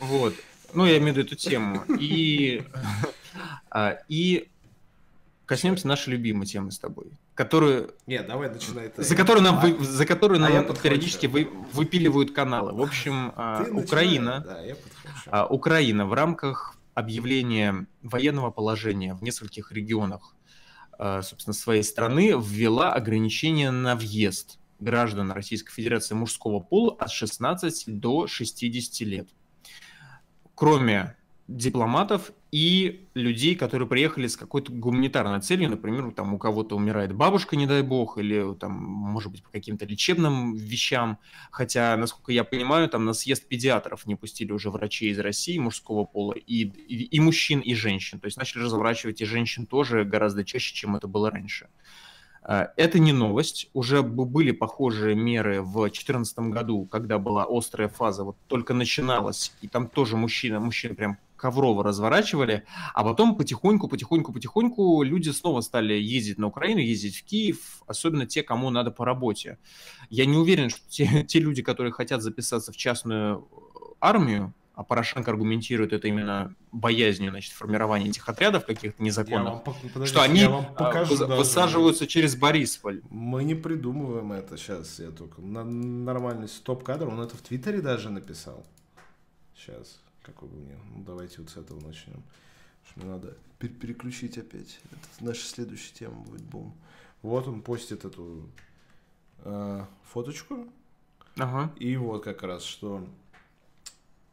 [0.00, 0.34] вот.
[0.72, 1.82] Ну, я имею в виду эту тему.
[1.98, 2.62] И,
[3.70, 4.48] а, и
[5.48, 7.94] коснемся нашей любимой темы с тобой которую...
[8.08, 8.90] Нет, давай начинай.
[8.96, 12.72] За которую нам, а, вы, за которую а нам периодически вы, выпиливают каналы.
[12.72, 14.76] В общем, а, Украина, да, я
[15.26, 20.34] а, Украина в рамках объявления военного положения в нескольких регионах,
[20.98, 27.84] а, собственно, своей страны ввела ограничения на въезд граждан Российской Федерации мужского пола от 16
[27.86, 29.28] до 60 лет.
[30.56, 31.16] Кроме
[31.48, 37.56] дипломатов и людей, которые приехали с какой-то гуманитарной целью, например, там у кого-то умирает бабушка,
[37.56, 41.18] не дай бог, или там, может быть, по каким-то лечебным вещам,
[41.50, 46.04] хотя, насколько я понимаю, там на съезд педиатров не пустили уже врачей из России мужского
[46.04, 50.44] пола, и, и, и мужчин, и женщин, то есть начали разворачивать и женщин тоже гораздо
[50.44, 51.68] чаще, чем это было раньше.
[52.42, 53.68] А, это не новость.
[53.72, 59.68] Уже были похожие меры в 2014 году, когда была острая фаза, вот только начиналась, и
[59.68, 65.94] там тоже мужчина, мужчины прям коврово разворачивали, а потом потихоньку, потихоньку, потихоньку люди снова стали
[65.94, 69.58] ездить на Украину, ездить в Киев, особенно те, кому надо по работе.
[70.10, 73.48] Я не уверен, что те, те люди, которые хотят записаться в частную
[74.00, 80.22] армию, а Порошенко аргументирует это именно боязнью значит, формирования этих отрядов каких-то незаконных, подождите, что
[80.22, 82.12] они а, покажу, высаживаются даже.
[82.12, 83.02] через Борисполь.
[83.10, 85.00] Мы не придумываем это сейчас.
[85.00, 88.64] Я только на нормальный стоп-кадр, он это в Твиттере даже написал.
[89.56, 90.76] Сейчас какой бы мне.
[90.94, 92.22] Ну, давайте вот с этого начнем.
[92.96, 94.80] Мне надо переключить опять.
[94.90, 96.74] Это наша следующая тема будет бум.
[97.22, 98.48] Вот он постит эту
[99.44, 100.66] э, фоточку.
[101.36, 101.72] Ага.
[101.78, 103.06] И вот как раз, что...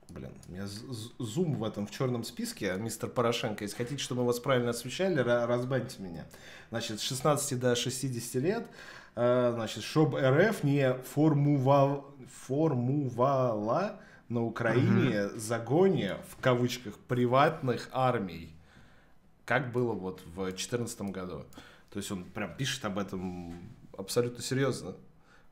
[0.09, 0.67] Блин, у меня
[1.17, 3.63] зум в этом в черном списке, а мистер Порошенко.
[3.63, 6.25] Если хотите, чтобы мы вас правильно освещали, разбаньте меня.
[6.69, 8.67] Значит, с 16 до 60 лет,
[9.15, 12.13] э, значит, чтобы РФ не формувал,
[12.45, 15.39] формувала на Украине угу.
[15.39, 18.55] загоне, в кавычках, приватных армий,
[19.45, 21.45] как было вот в 2014 году.
[21.91, 23.53] То есть он прям пишет об этом
[23.97, 24.95] абсолютно серьезно.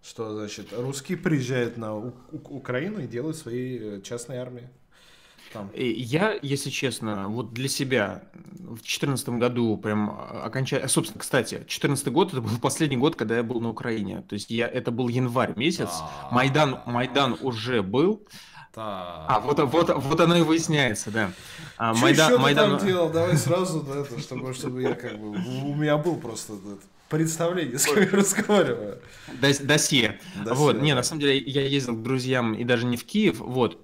[0.01, 4.67] Что, значит, русские приезжают на У- У- Украину и делают свои э, частные армии.
[5.53, 5.69] Там.
[5.75, 10.89] Я, если честно, вот для себя в 2014 году прям окончательно...
[10.89, 14.23] Собственно, кстати, 2014 год это был последний год, когда я был на Украине.
[14.27, 15.89] То есть я, это был январь месяц.
[15.91, 16.29] А.
[16.31, 18.27] Майдан, Майдан уже был.
[18.73, 19.25] Так.
[19.27, 21.31] А, вот, вот, вот оно и выясняется, да.
[21.77, 22.71] А, Что Майдан, еще Майдан...
[22.71, 23.09] ты там делал?
[23.11, 25.29] Давай сразу, да, это, чтобы, чтобы я как бы...
[25.29, 28.99] У меня был просто это, представление, с кем я разговариваю.
[29.39, 29.65] Досье.
[29.65, 30.19] Досье.
[30.35, 33.79] Вот, не, на самом деле я ездил к друзьям и даже не в Киев, вот,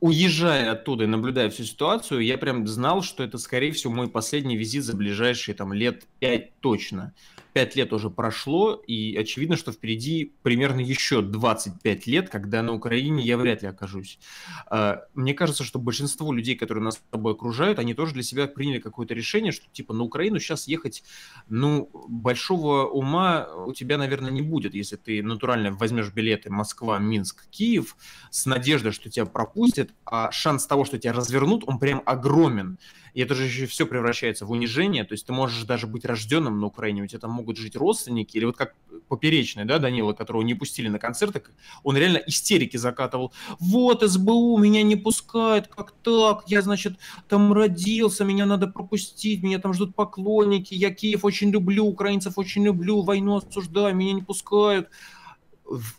[0.00, 4.58] уезжая оттуда и наблюдая всю ситуацию, я прям знал, что это, скорее всего, мой последний
[4.58, 7.14] визит за ближайшие там лет пять точно.
[7.52, 13.22] 5 лет уже прошло, и очевидно, что впереди примерно еще 25 лет, когда на Украине
[13.22, 14.18] я вряд ли окажусь.
[14.66, 18.46] А, мне кажется, что большинство людей, которые нас с тобой окружают, они тоже для себя
[18.46, 21.04] приняли какое-то решение, что типа на Украину сейчас ехать,
[21.48, 27.48] ну, большого ума у тебя, наверное, не будет, если ты натурально возьмешь билеты Москва, Минск,
[27.50, 27.96] Киев
[28.30, 32.78] с надеждой, что тебя пропустят, а шанс того, что тебя развернут, он прям огромен.
[33.14, 35.04] И это же еще все превращается в унижение.
[35.04, 38.36] То есть ты можешь даже быть рожденным на Украине, у тебя там могут жить родственники,
[38.36, 38.74] или вот как
[39.08, 41.42] поперечный, да, Данила, которого не пустили на концерты,
[41.82, 43.32] он реально истерики закатывал.
[43.60, 46.44] Вот, СБУ меня не пускают, как так?
[46.46, 46.98] Я, значит,
[47.28, 52.64] там родился, меня надо пропустить, меня там ждут поклонники, я Киев очень люблю, украинцев очень
[52.64, 54.88] люблю, войну осуждаю, меня не пускают.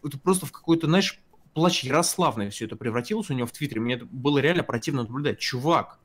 [0.03, 1.19] Это просто в какой-то, знаешь,
[1.53, 3.81] плач Ярославный все это превратилось у него в Твиттере.
[3.81, 5.39] Мне было реально противно наблюдать.
[5.39, 5.99] Чувак,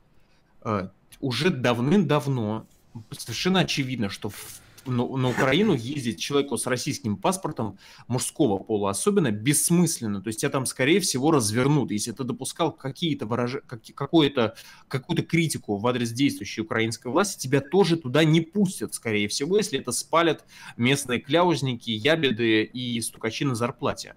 [0.63, 0.89] э,
[1.19, 2.65] уже давным-давно
[3.11, 7.77] совершенно очевидно, что в, на, на Украину ездить человеку с российским паспортом
[8.07, 10.21] мужского пола особенно бессмысленно.
[10.21, 11.91] То есть тебя там, скорее всего, развернут.
[11.91, 13.57] Если ты допускал какие-то выраж...
[13.95, 14.55] какую-то
[14.87, 19.79] какую-то критику в адрес действующей украинской власти, тебя тоже туда не пустят, скорее всего, если
[19.79, 20.45] это спалят
[20.77, 24.15] местные кляузники, ябеды и стукачи на зарплате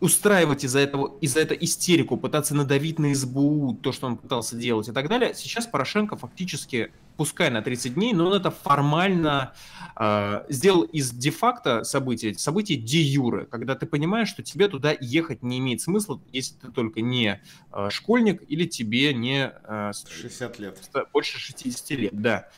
[0.00, 4.88] устраивать из-за этого, из-за этого истерику, пытаться надавить на СБУ, то, что он пытался делать
[4.88, 5.34] и так далее.
[5.34, 9.54] Сейчас Порошенко фактически, пускай на 30 дней, но он это формально
[9.96, 15.58] э, сделал из де-факто события, события де-юре, когда ты понимаешь, что тебе туда ехать не
[15.58, 17.40] имеет смысла, если ты только не
[17.72, 19.52] э, школьник или тебе не...
[19.64, 20.78] Э, 60 лет.
[21.12, 22.48] Больше 60 лет, да.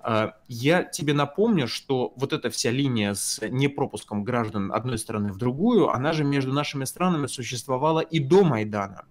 [0.00, 5.38] А, я тебе напомню, что вот эта вся линия с непропуском граждан одной страны в
[5.38, 9.04] другую, она же между нашими странами существовала и до Майдана.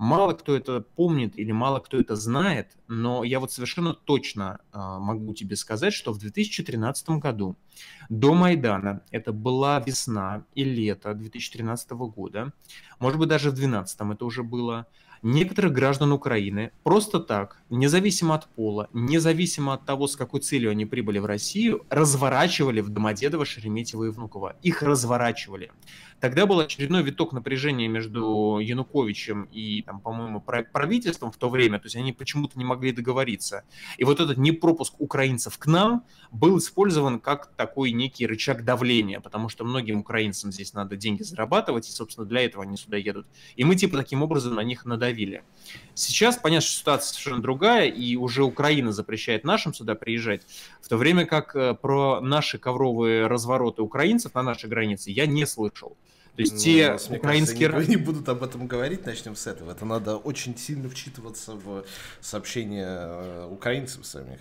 [0.00, 4.78] Мало кто это помнит или мало кто это знает, но я вот совершенно точно э,
[4.78, 7.54] могу тебе сказать, что в 2013 году
[8.08, 12.54] до Майдана, это была весна и лето 2013 года,
[12.98, 14.86] может быть даже в 2012 это уже было,
[15.22, 20.86] некоторых граждан Украины просто так, независимо от пола, независимо от того, с какой целью они
[20.86, 24.56] прибыли в Россию, разворачивали в Домодедово, Шереметьево и Внуково.
[24.62, 25.70] Их разворачивали.
[26.20, 31.86] Тогда был очередной виток напряжения между Януковичем и, там, по-моему, правительством в то время, то
[31.86, 33.64] есть они почему-то не могли договориться.
[33.96, 39.48] И вот этот непропуск украинцев к нам был использован как такой некий рычаг давления, потому
[39.48, 43.26] что многим украинцам здесь надо деньги зарабатывать, и, собственно, для этого они сюда едут.
[43.56, 45.42] И мы, типа, таким образом на них надавили.
[46.00, 50.42] Сейчас, понятно, что ситуация совершенно другая, и уже Украина запрещает нашим сюда приезжать,
[50.80, 55.44] в то время как э, про наши ковровые развороты украинцев на нашей границе я не
[55.44, 55.98] слышал.
[56.36, 57.68] То есть ну, те нас, украинские...
[57.68, 59.72] Кажется, не, не будут об этом говорить, начнем с этого.
[59.72, 61.84] Это надо очень сильно вчитываться в
[62.22, 64.38] сообщения э, украинцев самих.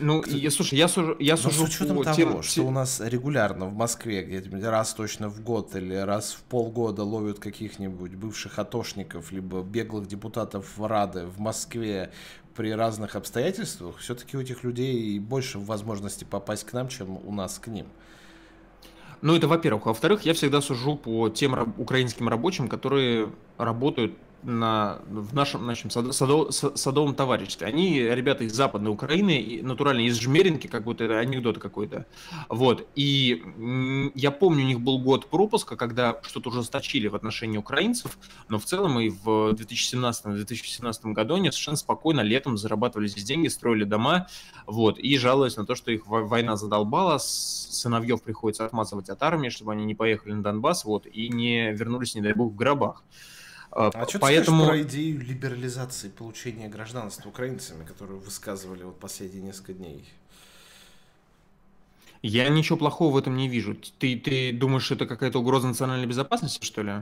[0.00, 0.36] Ну, Кто...
[0.36, 2.42] я, слушай, я сужу, я сужу с учетом по того, тем...
[2.42, 7.04] что у нас регулярно в Москве где-нибудь раз точно в год или раз в полгода
[7.04, 12.12] ловят каких-нибудь бывших атошников, либо беглых депутатов Рады в Москве
[12.54, 17.58] при разных обстоятельствах, все-таки у этих людей больше возможности попасть к нам, чем у нас
[17.58, 17.86] к ним.
[19.22, 19.86] Ну, это во-первых.
[19.86, 26.14] Во-вторых, я всегда сужу по тем украинским рабочим, которые работают на, в нашем, нашем сад,
[26.14, 27.66] садов, садовом товариществе.
[27.66, 32.06] Они ребята из Западной Украины, натурально из Жмеринки, как будто это анекдот какой-то.
[32.48, 32.86] Вот.
[32.94, 33.42] И
[34.14, 38.58] я помню, у них был год пропуска, когда что-то уже ужесточили в отношении украинцев, но
[38.58, 44.28] в целом и в 2017-2017 году они совершенно спокойно летом зарабатывали здесь деньги, строили дома,
[44.66, 49.72] вот, и жалуясь на то, что их война задолбала, сыновьев приходится отмазывать от армии, чтобы
[49.72, 53.02] они не поехали на Донбасс, вот, и не вернулись, не дай бог, в гробах.
[53.72, 54.62] А, а что Поэтому...
[54.62, 60.08] ты скажешь про идею либерализации получения гражданства украинцами, которую высказывали вот последние несколько дней?
[62.22, 63.76] Я ничего плохого в этом не вижу.
[63.98, 66.92] Ты, ты думаешь, это какая-то угроза национальной безопасности, что ли?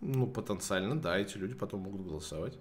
[0.00, 2.54] Ну, потенциально, да, эти люди потом могут голосовать.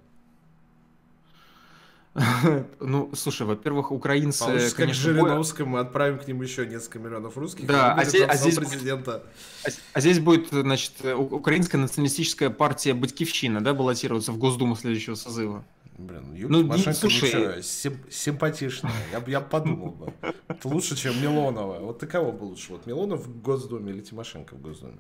[2.80, 7.38] Ну, слушай, во-первых, украинцы, Получится, конечно, как Жириновскому, мы отправим к ним еще несколько миллионов
[7.38, 7.66] русских.
[7.66, 9.24] Да, а здесь, а, здесь президента.
[9.64, 15.16] Будет, а, а здесь будет, значит, украинская националистическая партия Батькивщина, да, баллотироваться в Госдуму следующего
[15.16, 15.64] созыва.
[15.98, 17.26] Блин, Юлия ну, Тимошенко слушай...
[17.28, 18.92] ничего, сим, симпатичная.
[19.12, 20.14] Я, я подумал бы.
[20.48, 21.80] Это лучше, чем Милонова.
[21.80, 22.72] Вот ты кого бы лучше?
[22.72, 24.98] Вот Милонов в Госдуме или Тимошенко в Госдуме?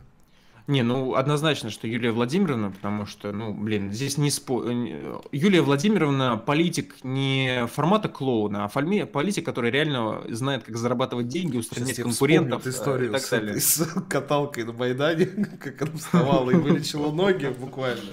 [0.68, 4.64] Не, ну однозначно, что Юлия Владимировна, потому что, ну, блин, здесь не спо...
[4.66, 9.03] Э, Юлия Владимировна политик не формата клоуна, а фольми...
[9.03, 13.59] политик, который реально знает, как зарабатывать деньги, устранять Сейчас конкурентов историю и так с, далее.
[13.59, 15.26] с каталкой на Майдане,
[15.59, 18.12] как она вставала и вылечила ноги буквально.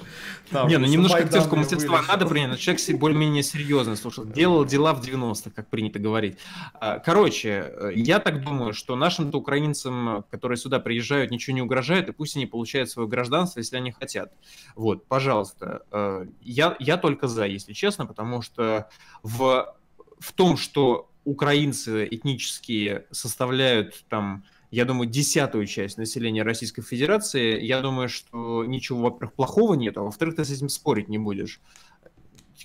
[0.51, 4.25] Там, не, ну немножко актерского мастерства надо принять, но человек более-менее серьезно слушал.
[4.25, 6.39] Делал дела в 90-х, как принято говорить.
[6.75, 12.09] А, короче, э, я так думаю, что нашим-то украинцам, которые сюда приезжают, ничего не угрожает,
[12.09, 14.33] и пусть они получают свое гражданство, если они хотят.
[14.75, 15.83] Вот, пожалуйста.
[15.91, 18.89] Э, я, я только за, если честно, потому что
[19.23, 19.75] в,
[20.19, 27.81] в том, что украинцы этнические составляют там я думаю, десятую часть населения Российской Федерации, я
[27.81, 31.61] думаю, что ничего, во-первых, плохого нет, а во-вторых, ты с этим спорить не будешь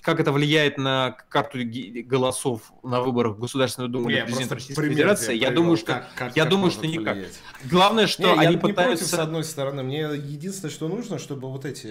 [0.04, 1.58] как это влияет на карту
[2.04, 6.36] голосов на выборах в Государственную Думу или президента Российской Федерации, я, думаю, что, как, как,
[6.36, 7.14] я как думаю, что никак.
[7.14, 7.40] Влиять.
[7.64, 8.82] Главное, что не, они я пытаются...
[8.82, 11.86] Не против, с одной стороны, мне единственное, что нужно, чтобы вот эти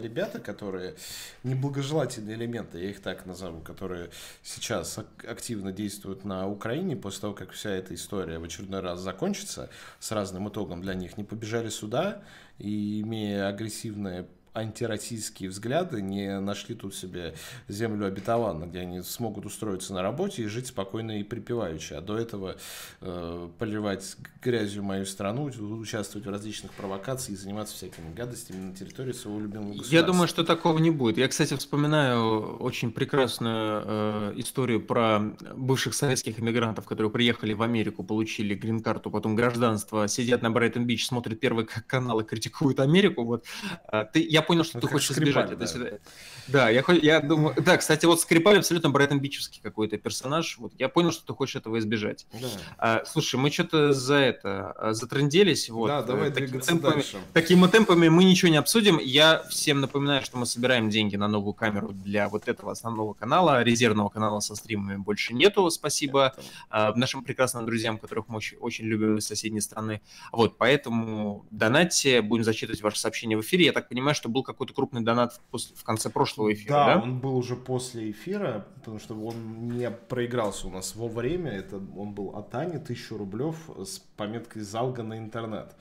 [0.00, 0.94] ребята, которые
[1.42, 4.10] неблагожелательные элементы, я их так назову, которые
[4.44, 9.70] сейчас активно действуют на Украине после того, как вся эта история в очередной раз закончится
[9.98, 12.22] с разным итогом для них, не побежали сюда
[12.58, 17.34] и имея агрессивное антироссийские взгляды не нашли тут себе
[17.68, 21.94] землю обетованную, где они смогут устроиться на работе и жить спокойно и припеваючи.
[21.94, 22.56] А до этого
[23.00, 29.12] э, поливать грязью мою страну, участвовать в различных провокациях и заниматься всякими гадостями на территории
[29.12, 29.94] своего любимого государства.
[29.94, 31.18] Я думаю, что такого не будет.
[31.18, 35.20] Я, кстати, вспоминаю очень прекрасную э, историю про
[35.54, 41.38] бывших советских иммигрантов, которые приехали в Америку, получили грин-карту, потом гражданство, сидят на Брайтон-Бич, смотрят
[41.40, 43.24] первый канал и критикуют Америку.
[43.24, 43.44] Вот.
[43.88, 45.56] А ты, я понял, что ну, ты хочешь избежать.
[45.58, 46.00] Да, это,
[46.48, 47.54] да я, я думаю...
[47.60, 50.58] Да, кстати, вот Скрипаль абсолютно Брайтон Бичевский какой-то персонаж.
[50.58, 52.26] Вот я понял, что ты хочешь этого избежать.
[52.32, 52.48] Да.
[52.78, 55.68] А, слушай, мы что-то за это а, затрендились.
[55.68, 55.88] Вот.
[55.88, 57.18] Да, давай такими двигаться темпами, дальше.
[57.32, 58.98] Такими темпами мы ничего не обсудим.
[58.98, 63.62] Я всем напоминаю, что мы собираем деньги на новую камеру для вот этого основного канала.
[63.62, 66.34] Резервного канала со стримами больше нету, спасибо
[66.70, 70.00] а, нашим прекрасным друзьям, которых мы очень, очень любим из соседней страны.
[70.32, 73.66] Вот, поэтому донатьте, будем зачитывать ваши сообщения в эфире.
[73.66, 77.02] Я так понимаю, что был какой-то крупный донат в, конце прошлого эфира, да, да?
[77.02, 81.52] он был уже после эфира, потому что он не проигрался у нас во время.
[81.52, 85.74] Это он был от Ани, тысячу рублев с пометкой «Залга на интернет».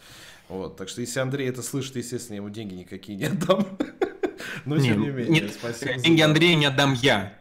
[0.48, 3.68] Вот, так что если Андрей это слышит, естественно, я ему деньги никакие не отдам.
[4.66, 5.96] Но тем не, менее, нет, спасибо.
[5.96, 6.22] Деньги.
[6.22, 7.34] Андрея не отдам я.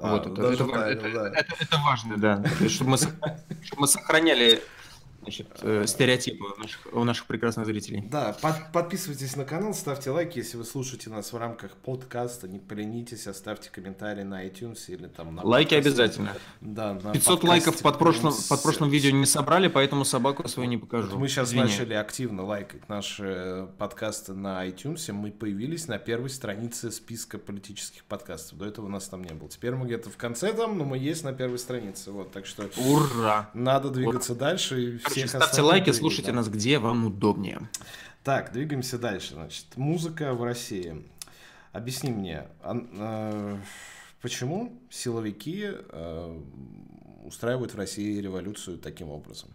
[0.00, 2.42] А, вот, это, это, это, это, это важно, да.
[2.68, 2.96] Чтобы мы,
[3.62, 4.60] чтобы мы сохраняли
[5.22, 8.02] значит, э, стереотипы у наших, у наших прекрасных зрителей.
[8.10, 12.58] Да, под, подписывайтесь на канал, ставьте лайки, если вы слушаете нас в рамках подкаста, не
[12.58, 15.88] поленитесь, оставьте комментарий на iTunes или там на Лайки подкасте.
[15.90, 16.32] обязательно.
[16.60, 20.76] Да, на 500 лайков под прошлым, под прошлым видео не собрали, поэтому собаку свою не
[20.78, 21.10] покажу.
[21.10, 21.64] Вот мы сейчас Извини.
[21.64, 28.58] начали активно лайкать наши подкасты на iTunes, мы появились на первой странице списка политических подкастов.
[28.58, 29.48] До этого у нас там не было.
[29.48, 32.10] Теперь мы где-то в конце там, но мы есть на первой странице.
[32.10, 33.50] Вот, так что Ура!
[33.54, 34.40] Надо двигаться Ура.
[34.40, 34.82] дальше.
[34.82, 36.36] И Короче, ставьте лайки, слушайте да.
[36.36, 37.68] нас где вам удобнее.
[38.22, 39.34] Так, двигаемся дальше.
[39.34, 41.04] Значит, музыка в России.
[41.72, 43.58] Объясни мне, а, э,
[44.20, 46.40] почему силовики э,
[47.24, 49.50] устраивают в России революцию таким образом?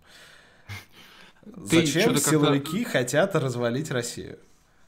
[1.70, 4.40] Ты Зачем силовики хотят развалить Россию?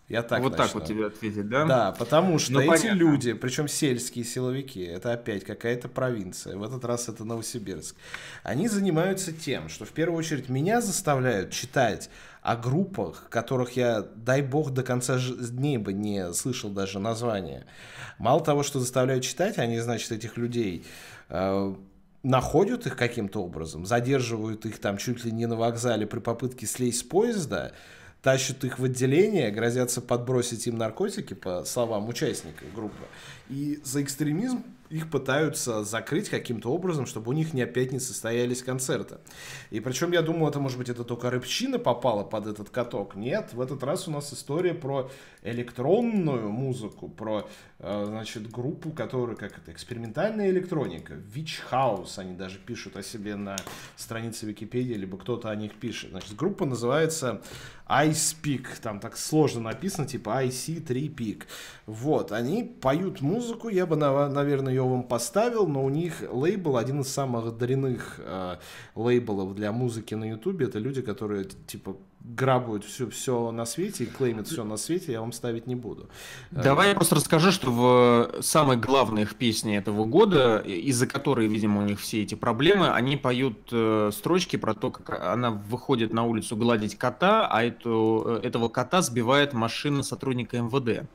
[0.07, 0.65] Я так Вот начну.
[0.65, 1.65] так вот тебе ответить, да?
[1.65, 2.97] Да, потому что ну, эти понятно.
[2.97, 7.95] люди, причем сельские силовики, это опять какая-то провинция, в этот раз это Новосибирск,
[8.43, 12.09] они занимаются тем, что в первую очередь меня заставляют читать
[12.41, 17.65] о группах, которых я, дай бог, до конца дней бы не слышал даже названия.
[18.17, 20.85] Мало того, что заставляют читать, они, значит, этих людей
[21.27, 21.75] э,
[22.23, 26.99] находят их каким-то образом, задерживают их там чуть ли не на вокзале при попытке слезть
[26.99, 27.73] с поезда,
[28.27, 33.05] тащат их в отделение, грозятся подбросить им наркотики, по словам участников группы.
[33.47, 38.63] И за экстремизм их пытаются закрыть каким-то образом, чтобы у них не опять не состоялись
[38.63, 39.17] концерты.
[39.69, 43.15] И причем я думал, это может быть это только рыбчина попала под этот каток.
[43.15, 45.09] Нет, в этот раз у нас история про
[45.43, 47.47] электронную музыку, про,
[47.79, 53.35] э, значит, группу, которая, как это, экспериментальная электроника, Witch House, они даже пишут о себе
[53.35, 53.57] на
[53.95, 56.11] странице Википедии, либо кто-то о них пишет.
[56.11, 57.41] Значит, группа называется
[57.89, 61.43] Ice Peak, там так сложно написано, типа IC3 Peak.
[61.85, 67.01] Вот, они поют музыку, я бы, наверное, ее вам поставил, но у них лейбл, один
[67.01, 68.57] из самых дрянных э,
[68.95, 71.95] лейблов для музыки на ютубе, это люди, которые, типа,
[72.27, 76.09] грабуют все, все на свете и клеймят все на свете, я вам ставить не буду.
[76.51, 81.81] Давай я просто расскажу, что в самой главной их песне этого года, из-за которой, видимо,
[81.81, 86.23] у них все эти проблемы, они поют э, строчки про то, как она выходит на
[86.23, 91.07] улицу гладить кота, а эту, э, этого кота сбивает машина сотрудника МВД.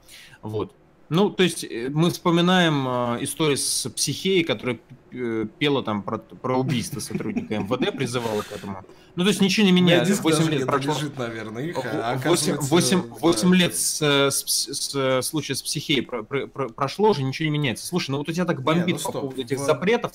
[0.43, 0.73] Вот.
[1.13, 4.79] Ну, то есть э, мы вспоминаем э, историю с психеей, которая
[5.11, 8.79] э, пела там про, про убийство сотрудника МВД, призывала к этому.
[9.15, 10.23] Ну, то есть ничего не меняется.
[10.23, 10.95] 8 лет прошло.
[10.95, 16.01] Лежит, наверное, их, а 8, 8, 8 лет с, с, с, с случая с психеей
[16.01, 17.87] про, про, про, прошло, уже ничего не меняется.
[17.87, 20.13] Слушай, ну вот у тебя так бомбит не, ну, по поводу этих запретов.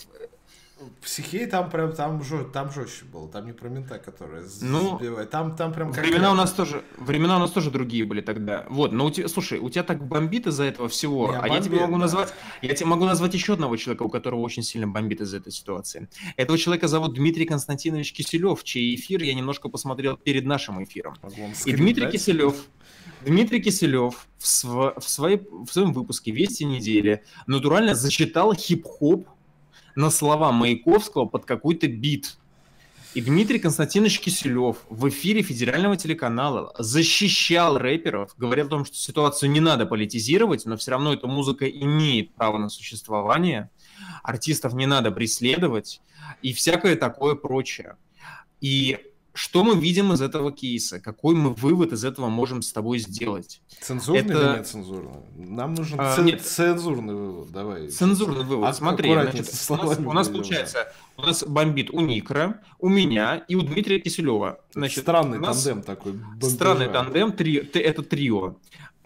[1.01, 5.30] Психей там прям там, жё, там жестче было, там не про мента, которые ну, сбивают.
[5.30, 8.65] Там, там прям времена у нас тоже времена у нас тоже другие были тогда.
[8.69, 11.57] Вот, но у тебя, слушай, у тебя так бомбит из-за этого всего, я а бомбит,
[11.57, 11.99] я тебе могу да.
[11.99, 15.51] назвать, я тебе могу назвать еще одного человека, у которого очень сильно бомбит из-за этой
[15.51, 16.09] ситуации.
[16.36, 21.15] Этого человека зовут Дмитрий Константинович Киселев, чей эфир я немножко посмотрел перед нашим эфиром.
[21.65, 22.13] И Дмитрий дать?
[22.13, 22.55] Киселев,
[23.25, 29.28] Дмитрий Киселев в, св- в, своей, в своем выпуске «Вести недели» натурально зачитал хип-хоп
[29.98, 32.38] на слова Маяковского под какой-то бит.
[33.16, 39.50] И Дмитрий Константинович Киселев в эфире федерального телеканала защищал рэперов, говорил о том, что ситуацию
[39.50, 43.72] не надо политизировать, но все равно эта музыка имеет право на существование,
[44.22, 46.00] артистов не надо преследовать
[46.43, 47.98] и всякое такое прочее.
[48.62, 49.00] И
[49.38, 51.00] что мы видим из этого кейса?
[51.00, 53.62] Какой мы вывод из этого можем с тобой сделать?
[53.82, 54.34] Цензурный Это...
[54.34, 55.12] или нет цензурный?
[55.36, 56.24] Нам нужен а, ц...
[56.24, 56.42] нет.
[56.42, 57.88] цензурный вывод, давай.
[57.88, 62.62] Цензурный вывод, а, смотри, значит, у нас, у нас получается, у нас бомбит у Никра,
[62.80, 64.60] у меня и у Дмитрия Киселева.
[64.74, 66.14] Значит, странный тандем такой.
[66.14, 66.50] Бомбежа.
[66.50, 68.56] Странный тандем, три, это трио.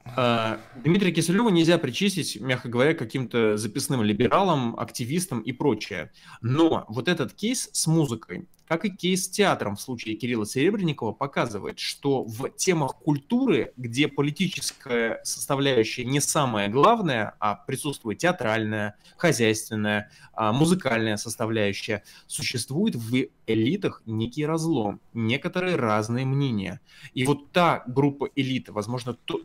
[0.03, 6.11] А, Дмитрия Киселева нельзя причислить, мягко говоря, каким-то записным либералам, активистам и прочее.
[6.41, 11.11] Но вот этот кейс с музыкой, как и кейс с театром в случае Кирилла Серебренникова,
[11.11, 20.09] показывает, что в темах культуры, где политическая составляющая не самая главная, а присутствует театральная, хозяйственная,
[20.33, 26.79] а, музыкальная составляющая, существует в элитах некий разлом, некоторые разные мнения.
[27.13, 29.41] И вот та группа элиты, возможно, то,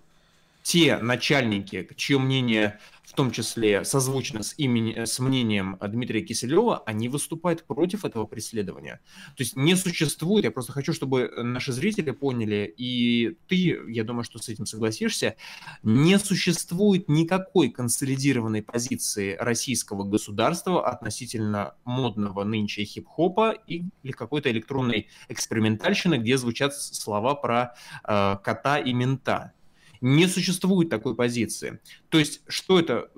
[0.66, 7.08] те начальники, чье мнение в том числе созвучно с, имени, с мнением Дмитрия Киселева, они
[7.08, 9.00] выступают против этого преследования.
[9.36, 14.24] То есть не существует, я просто хочу, чтобы наши зрители поняли, и ты, я думаю,
[14.24, 15.36] что с этим согласишься,
[15.84, 26.16] не существует никакой консолидированной позиции российского государства относительно модного нынче хип-хопа или какой-то электронной экспериментальщины,
[26.16, 29.52] где звучат слова про э, кота и мента.
[30.01, 31.80] Не существует такой позиции.
[32.09, 33.11] То есть, что это?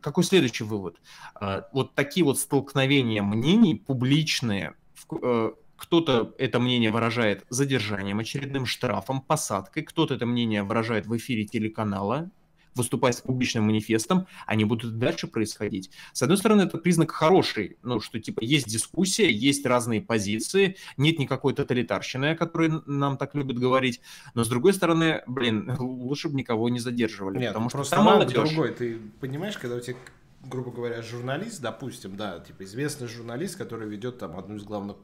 [0.00, 0.96] Какой следующий вывод?
[1.34, 4.74] А, вот такие вот столкновения мнений публичные,
[5.22, 11.44] э, кто-то это мнение выражает задержанием, очередным штрафом, посадкой, кто-то это мнение выражает в эфире
[11.44, 12.30] телеканала,
[12.74, 15.90] выступать с публичным манифестом, они будут дальше происходить.
[16.12, 21.18] С одной стороны, это признак хороший, ну, что, типа, есть дискуссия, есть разные позиции, нет
[21.18, 24.00] никакой тоталитарщины, о которой нам так любят говорить,
[24.34, 28.48] но, с другой стороны, блин, лучше бы никого не задерживали, нет, потому что там молодежь...
[28.48, 29.96] другой, ты понимаешь, когда у тебя
[30.44, 34.96] грубо говоря, журналист, допустим, да, типа известный журналист, который ведет там одну из главных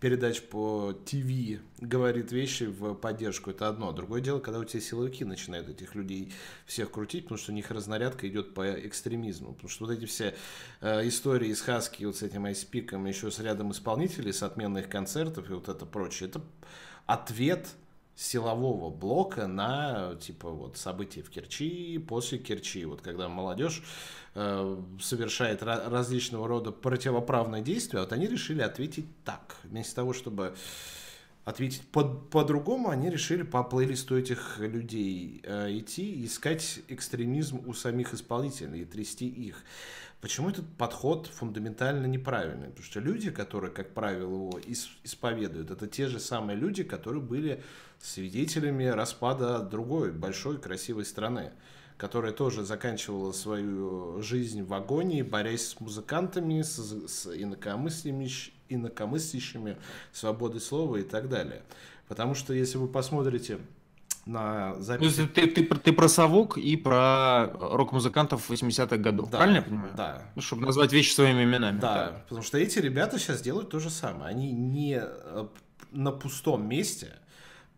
[0.00, 3.92] передач по ТВ говорит вещи в поддержку, это одно.
[3.92, 6.32] Другое дело, когда у тебя силовики начинают этих людей
[6.66, 9.54] всех крутить, потому что у них разнарядка идет по экстремизму.
[9.54, 10.34] Потому что вот эти все
[10.80, 15.50] э, истории с Хаски, вот с этим айспиком, еще с рядом исполнителей, с отменных концертов
[15.50, 16.40] и вот это прочее, это
[17.06, 17.68] ответ
[18.18, 23.84] силового блока на типа вот события в Керчи, после Керчи, вот когда молодежь
[24.34, 30.56] э, совершает различного рода противоправные действия, вот они решили ответить так, вместо того, чтобы
[31.44, 38.14] ответить по- по-другому, они решили по плейлисту этих людей э, идти, искать экстремизм у самих
[38.14, 39.62] исполнителей и трясти их.
[40.20, 42.70] Почему этот подход фундаментально неправильный?
[42.70, 44.60] Потому что люди, которые, как правило, его
[45.04, 47.62] исповедуют, это те же самые люди, которые были
[48.00, 51.52] свидетелями распада другой большой красивой страны,
[51.96, 59.76] которая тоже заканчивала свою жизнь в агонии, борясь с музыкантами, с, с инакомыслящими, инакомыслящими,
[60.12, 61.62] свободой слова и так далее.
[62.06, 63.58] Потому что если вы посмотрите
[64.28, 65.22] на записи...
[65.22, 69.92] Ну, ты, ты, ты про совок и про рок-музыкантов 80-х годов, да, правильно я понимаю?
[69.96, 70.22] Да.
[70.36, 71.80] Ну, чтобы назвать вещи своими именами.
[71.80, 74.30] Да, да, потому что эти ребята сейчас делают то же самое.
[74.30, 75.46] Они не э,
[75.92, 77.14] на пустом месте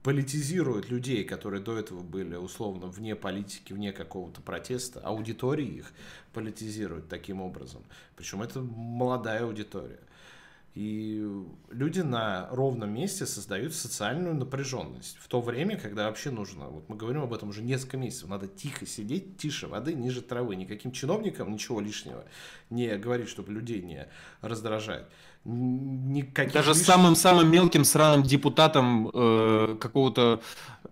[0.02, 5.92] политизирует людей, которые до этого были условно вне политики, вне какого-то протеста, аудитории их
[6.32, 7.82] политизируют таким образом.
[8.16, 10.00] Причем это молодая аудитория.
[10.74, 11.28] И
[11.70, 15.16] люди на ровном месте создают социальную напряженность.
[15.18, 18.46] В то время, когда вообще нужно, вот мы говорим об этом уже несколько месяцев, надо
[18.46, 20.54] тихо сидеть, тише воды, ниже травы.
[20.54, 22.24] Никаким чиновникам ничего лишнего
[22.70, 24.06] не говорить, чтобы людей не
[24.42, 25.06] раздражать
[25.44, 26.52] никаких...
[26.52, 26.86] Даже лишних...
[26.86, 30.40] самым-самым мелким сраным депутатом э, какого-то,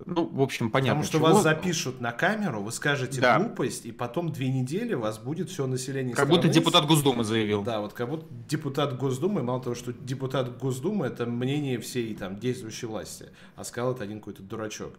[0.06, 1.02] ну, в общем, понятно.
[1.02, 1.26] Потому что чего.
[1.34, 3.38] вас запишут на камеру, вы скажете да.
[3.38, 6.42] глупость, и потом две недели вас будет все население Как страны...
[6.42, 7.62] будто депутат Госдумы заявил.
[7.62, 12.38] Да, вот как будто депутат Госдумы, мало того, что депутат Госдумы, это мнение всей там
[12.38, 13.26] действующей власти,
[13.56, 14.94] а сказал это один какой-то дурачок.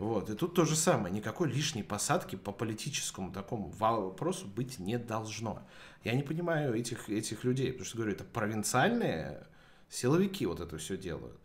[0.00, 0.30] Вот.
[0.30, 1.14] И тут то же самое.
[1.14, 5.62] Никакой лишней посадки по политическому такому вопросу быть не должно.
[6.04, 9.46] Я не понимаю этих, этих людей, потому что, говорю, это провинциальные
[9.90, 11.38] силовики вот это все делают.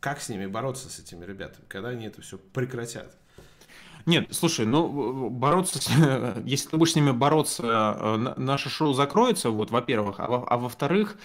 [0.00, 3.16] Как с ними бороться, с этими ребятами, когда они это все прекратят?
[4.04, 5.78] Нет, слушай, ну, бороться,
[6.44, 7.62] если ты будешь с ними бороться,
[8.00, 11.18] э, наше шоу закроется, вот, во-первых, а, во- а во-вторых,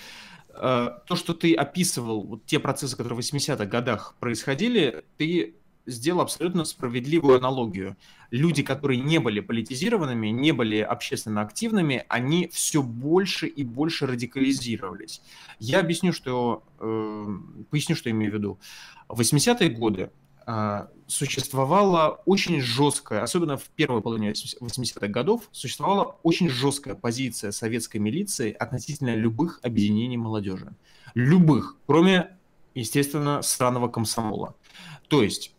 [0.49, 5.55] э, то, что ты описывал, вот те процессы, которые в 80-х годах происходили, ты
[5.85, 7.95] сделал абсолютно справедливую аналогию.
[8.31, 15.21] Люди, которые не были политизированными, не были общественно активными, они все больше и больше радикализировались.
[15.59, 17.25] Я объясню, что, э,
[17.69, 18.59] поясню, что имею в виду.
[19.07, 20.11] В 80-е годы
[20.47, 27.97] э, существовала очень жесткая, особенно в первой половине 80-х годов, существовала очень жесткая позиция советской
[27.97, 30.73] милиции относительно любых объединений молодежи.
[31.13, 32.37] Любых, кроме,
[32.73, 34.55] естественно, странного комсомола.
[35.07, 35.54] То есть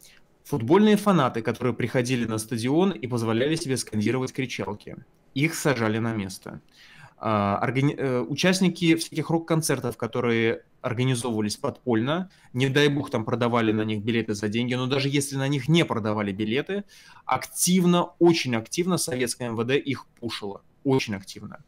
[0.46, 4.96] Футбольные фанаты, которые приходили на стадион и позволяли себе скандировать кричалки.
[5.34, 6.60] Их сажали на место.
[7.18, 7.96] А, органи...
[7.98, 14.34] Э, участники всяких рок-концертов, которые организовывались подпольно, не дай бог там продавали на них билеты
[14.34, 16.84] за деньги, но даже если на них не продавали билеты,
[17.24, 20.62] активно, очень активно советское МВД их пушило.
[20.84, 21.64] Очень активно.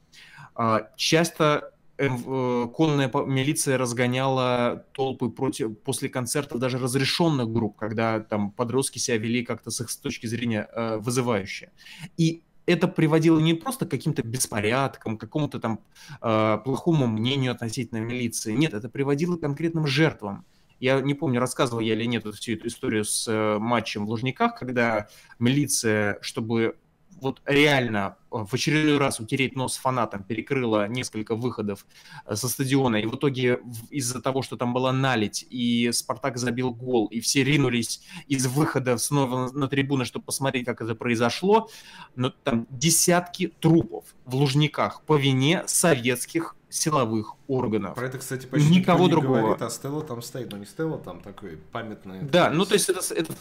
[0.55, 8.99] А, часто конная милиция разгоняла толпы против, после концертов даже разрешенных групп, когда там подростки
[8.99, 11.73] себя вели как-то с их точки зрения э, вызывающе.
[12.17, 15.81] И это приводило не просто к каким-то беспорядкам, к какому-то там
[16.23, 18.53] э, плохому мнению относительно милиции.
[18.53, 20.45] Нет, это приводило к конкретным жертвам.
[20.79, 24.57] Я не помню, рассказывал я или нет всю эту историю с э, матчем в Лужниках,
[24.57, 25.09] когда
[25.41, 26.77] милиция, чтобы
[27.21, 31.87] вот реально э, в очередной раз утереть нос фанатам перекрыла несколько выходов
[32.27, 33.61] э, со стадиона, и в итоге
[33.91, 38.99] из-за того, что там была налить, и Спартак забил гол, и все ринулись из выхода
[38.99, 41.71] снова на трибуны, чтобы посмотреть, как это произошло,
[42.17, 47.95] но там десятки трупов в Лужниках по вине советских силовых органов.
[47.95, 49.41] Про это, кстати, почти никого никто не другого.
[49.41, 50.53] говорит, а Стелла там стоит.
[50.53, 52.21] Но не Стелла там такой памятный.
[52.23, 53.33] Да, ну то есть это, это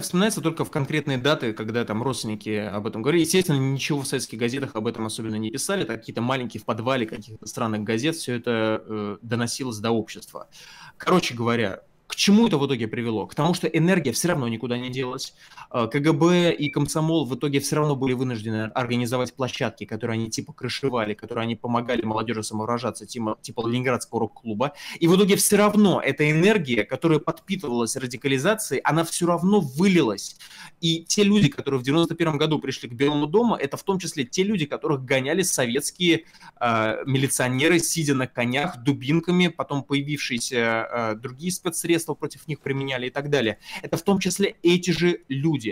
[0.00, 3.22] вспоминается только в конкретные даты, когда там родственники об этом говорили.
[3.22, 5.82] Естественно, ничего в советских газетах об этом особенно не писали.
[5.82, 10.48] Это какие-то маленькие в подвале каких-то странных газет все это э, доносилось до общества.
[10.96, 13.26] Короче говоря, к чему это в итоге привело?
[13.26, 15.34] К тому, что энергия все равно никуда не делась.
[15.76, 20.54] А, КГБ и комсомол в итоге все равно были вынуждены организовать площадки, которые они типа
[20.54, 24.72] крышевали, которые они помогали молодежи самовыражаться, типа, типа Ленинградского рок-клуба.
[25.00, 30.36] И в итоге все равно эта энергия, которая подпитывалась радикализацией, она все равно вылилась.
[30.80, 34.24] И те люди, которые в 91 году пришли к Белому дому, это в том числе
[34.24, 36.24] те люди, которых гоняли советские
[36.58, 43.08] э, милиционеры, сидя на конях, дубинками, потом появившиеся э, другие спецсредства, средства против них применяли
[43.08, 43.58] и так далее.
[43.82, 45.65] Это в том числе эти же люди.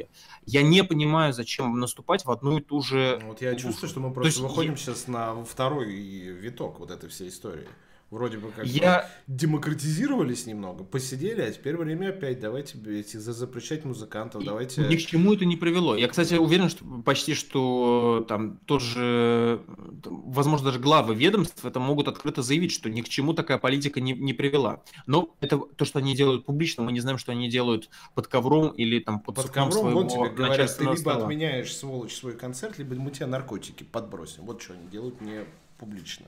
[0.46, 3.20] Я не понимаю, зачем наступать в одну и ту же...
[3.24, 4.40] Вот я чувствую, что мы просто есть...
[4.40, 7.68] выходим сейчас на второй виток вот этой всей истории.
[8.14, 9.10] Вроде бы как я...
[9.26, 14.82] демократизировались немного, посидели, а теперь время опять, давайте эти, запрещать музыкантов, давайте...
[14.82, 15.96] Ни к чему это не привело.
[15.96, 19.60] Я, кстати, уверен, что почти что там тоже,
[20.04, 24.12] возможно, даже главы ведомств это могут открыто заявить, что ни к чему такая политика не,
[24.12, 24.84] не привела.
[25.08, 28.68] Но это то, что они делают публично, мы не знаем, что они делают под ковром
[28.68, 31.24] или там под, под ковром, своего вот тебе говорят, ты либо стола.
[31.24, 34.44] отменяешь, сволочь, свой концерт, либо мы тебе наркотики подбросим.
[34.44, 35.44] Вот что они делают не
[35.78, 36.26] публично.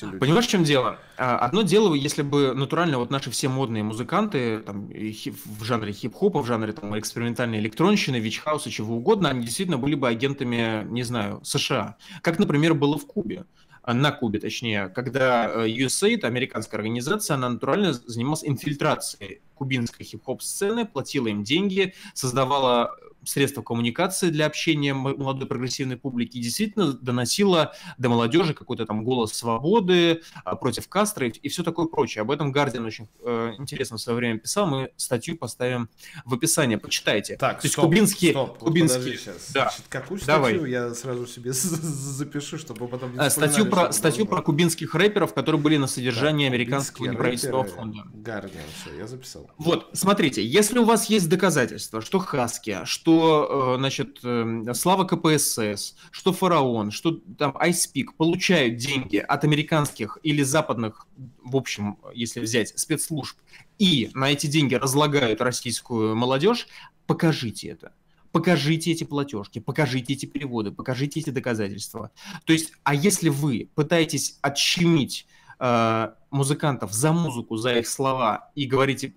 [0.00, 0.98] Понимаешь, в чем дело?
[1.16, 6.42] А, одно дело, если бы натурально вот наши все модные музыканты там, в жанре хип-хопа,
[6.42, 11.40] в жанре там, экспериментальной электронщины, вич-хауса, чего угодно, они действительно были бы агентами, не знаю,
[11.44, 11.96] США.
[12.22, 13.44] Как, например, было в Кубе
[13.86, 20.86] на Кубе, точнее, когда э, USAID, американская организация, она натурально занималась инфильтрацией кубинской хип-хоп сцены,
[20.86, 28.54] платила им деньги, создавала средство коммуникации для общения молодой прогрессивной публики действительно доносила до молодежи
[28.54, 32.22] какой-то там голос свободы а, против Кастро и, и все такое прочее.
[32.22, 34.66] Об этом Гардиан очень э, интересно в свое время писал.
[34.66, 35.88] Мы статью поставим
[36.24, 36.76] в описании.
[36.76, 37.36] Почитайте.
[37.36, 39.16] Так, То есть стоп, кубинские, стоп, кубинские...
[39.16, 39.50] сейчас.
[39.52, 39.62] Да.
[39.70, 40.70] Значит, какую статью Давай.
[40.70, 44.36] я сразу себе запишу, чтобы потом не А, Статью про, статью было.
[44.36, 48.02] про кубинских рэперов, которые были на содержании Так, американского неправительственного фонда.
[48.14, 49.50] Гардиан, все, я записал.
[49.58, 55.94] Вот, смотрите, если у вас есть доказательства, что Хаски, что, э, значит, э, Слава КПСС,
[56.10, 61.06] что Фараон, что там Айспик получают деньги от американских или западных,
[61.42, 63.36] в общем, если взять, спецслужб,
[63.78, 66.68] и на эти деньги разлагают российскую молодежь,
[67.06, 67.92] покажите это.
[68.30, 72.10] Покажите эти платежки, покажите эти переводы, покажите эти доказательства.
[72.44, 75.26] То есть, а если вы пытаетесь отщемить
[75.58, 79.14] э, музыкантов за музыку, за их слова и говорите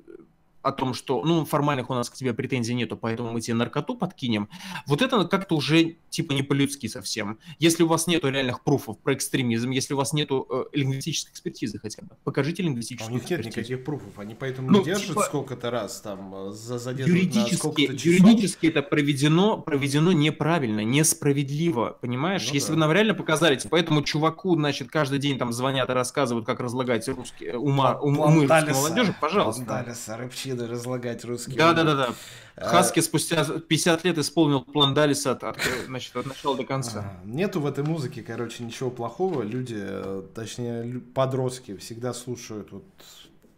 [0.65, 3.95] о том, что, ну, формальных у нас к тебе претензий нету, поэтому мы тебе наркоту
[3.95, 4.49] подкинем,
[4.87, 7.37] вот это как-то уже типа не по-людски совсем.
[7.59, 11.77] Если у вас нету реальных пруфов про экстремизм, если у вас нету э, лингвистической экспертизы
[11.79, 13.59] хотя бы, покажите А у лингвистическую них нет экспертизу.
[13.59, 17.55] никаких пруфов, они поэтому Ну, держат типа, сколько-то раз там э, за задерживают на Юридически,
[17.55, 18.05] сколько-то часов.
[18.05, 20.81] юридически это проведено, проведено неправильно,
[21.25, 22.47] несправедливо, понимаешь?
[22.47, 22.73] Ну Если да.
[22.73, 26.59] вы нам реально показали, типа, этому чуваку, значит, каждый день там звонят и рассказывают, как
[26.59, 29.63] разлагать русские ума, ум- умы молодежи, пожалуйста.
[29.63, 30.17] Планталиса,
[30.55, 31.57] рыбчины, разлагать русские.
[31.57, 32.09] Да, да, да, да.
[32.55, 37.19] А, Хаски спустя 50 лет исполнил план Далиса от, от, значит, от начала до конца.
[37.21, 39.41] А, Нету в этой музыке, короче, ничего плохого.
[39.43, 39.81] Люди,
[40.33, 42.85] точнее, подростки всегда слушают вот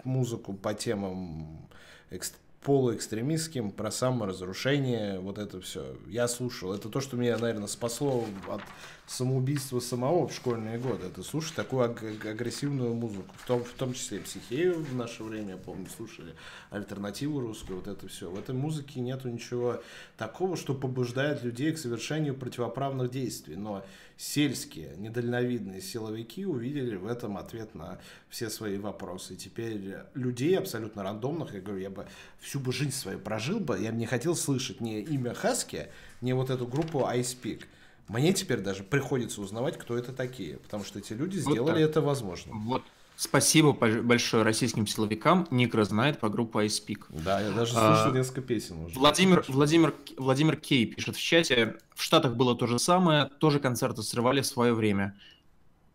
[0.03, 1.67] музыку по темам
[2.09, 5.95] экс- полуэкстремистским, про саморазрушение, вот это все.
[6.07, 6.73] Я слушал.
[6.73, 8.61] Это то, что меня, наверное, спасло от
[9.07, 11.07] самоубийства самого в школьные годы.
[11.07, 13.33] Это слушать такую аг- аг- агрессивную музыку.
[13.37, 16.35] В том, в том числе психею в наше время, я помню, слушали
[16.69, 18.29] альтернативу русскую, вот это все.
[18.29, 19.81] В этой музыке нету ничего
[20.17, 23.55] такого, что побуждает людей к совершению противоправных действий.
[23.55, 23.85] Но
[24.17, 27.99] сельские, недальновидные силовики увидели в этом ответ на
[28.29, 29.35] все свои вопросы.
[29.35, 32.07] И теперь людей абсолютно рандомных, я говорю, я бы
[32.41, 35.87] всю бы жизнь свою прожил бы, я бы не хотел слышать ни имя Хаски,
[36.19, 37.63] ни вот эту группу Ice Peak.
[38.07, 41.89] Мне теперь даже приходится узнавать, кто это такие, потому что эти люди Вот сделали так.
[41.89, 42.61] это возможным.
[42.65, 42.83] Вот.
[43.17, 45.47] Спасибо большое российским силовикам.
[45.49, 47.05] Никра знает по группу iSpeak.
[47.09, 48.95] Да, я даже А, слышал несколько песен уже.
[48.97, 54.03] Владимир, Владимир, Владимир Кей пишет в чате, в Штатах было то же самое, тоже концерты
[54.03, 55.17] срывали в свое время.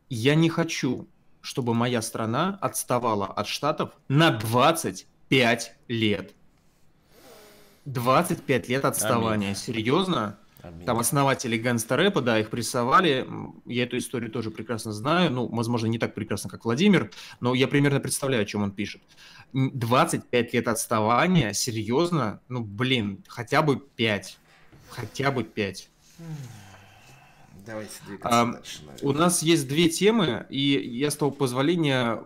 [0.08, 1.08] Я не хочу,
[1.40, 6.34] чтобы моя страна отставала от Штатов на 25 лет.
[7.84, 9.54] 25 лет отставания.
[9.54, 10.38] Серьезно?
[10.62, 10.86] Аминь.
[10.86, 13.26] Там основатели гангста-рэпа, да, их прессовали.
[13.66, 15.32] Я эту историю тоже прекрасно знаю.
[15.32, 17.10] Ну, возможно, не так прекрасно, как Владимир,
[17.40, 19.02] но я примерно представляю, о чем он пишет.
[19.52, 22.40] М, 25 лет отставания, серьезно?
[22.48, 24.38] Ну, блин, хотя бы 5.
[24.88, 25.90] Хотя бы 5.
[27.66, 28.82] Давайте двигаться А, дальше.
[28.84, 29.08] наверное.
[29.08, 32.22] У нас есть две темы, и я с того позволения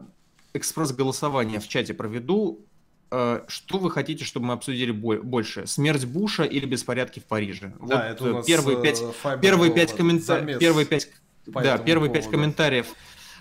[0.55, 2.64] экспресс-голосование в чате проведу.
[3.11, 5.67] Э, Что вы хотите, чтобы мы обсудили бо- больше?
[5.67, 7.73] Смерть Буша или беспорядки в Париже?
[7.81, 9.03] Да, вот это у э, нас, первые э, пять
[9.41, 11.09] Первые пять, коммента- первые пять,
[11.47, 12.87] да, первые пять комментариев,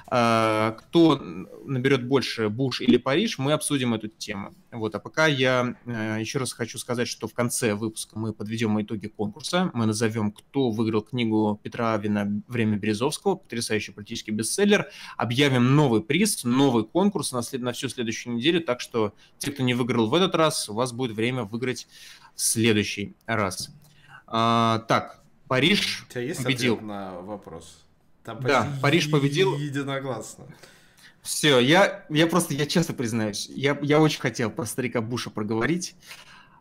[0.07, 1.19] кто
[1.65, 4.53] наберет больше, Буш или Париж, мы обсудим эту тему.
[4.71, 8.79] Вот, а пока я э, еще раз хочу сказать, что в конце выпуска мы подведем
[8.81, 9.71] итоги конкурса.
[9.73, 14.89] Мы назовем, кто выиграл книгу Петра Авина «Время Березовского», потрясающий политический бестселлер.
[15.17, 18.61] Объявим новый приз, новый конкурс на, след- на всю следующую неделю.
[18.61, 21.87] Так что те, кто не выиграл в этот раз, у вас будет время выиграть
[22.35, 23.71] в следующий раз.
[24.27, 26.81] А, так, Париж победил.
[26.81, 27.84] на вопрос?
[28.25, 29.55] Там Да, Париж победил.
[29.57, 30.45] Единогласно.
[31.21, 35.95] Все, я, я просто, я честно признаюсь, я, я очень хотел про старика Буша проговорить.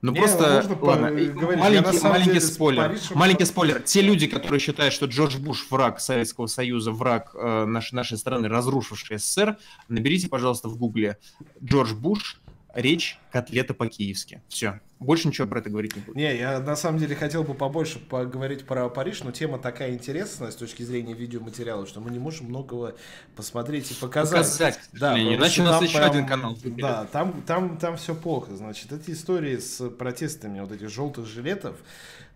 [0.01, 1.35] Ну Не, просто, можно ладно, говорить.
[1.35, 2.83] На маленький, маленький деле спойлер.
[2.83, 3.81] Парижем- Маленький спойлер.
[3.81, 8.49] Те люди, которые считают, что Джордж Буш враг Советского Союза, враг э, наш- нашей страны,
[8.49, 9.57] разрушивший СССР,
[9.89, 11.17] наберите, пожалуйста, в гугле
[11.62, 12.39] Джордж Буш,
[12.75, 14.43] речь котлета по-киевски.
[14.49, 14.81] Все.
[15.01, 16.16] Больше ничего про это говорить не буду.
[16.18, 20.51] Не, я на самом деле хотел бы побольше поговорить про Париж, но тема такая интересная
[20.51, 22.95] с точки зрения видеоматериала, что мы не можем многого
[23.37, 24.39] посмотреть и показать.
[24.47, 26.57] Показать, Да, Иначе у нас еще прям- один канал.
[26.64, 28.55] Да, там, там, там все плохо.
[28.57, 31.77] Значит, эти истории с протестами вот этих желтых жилетов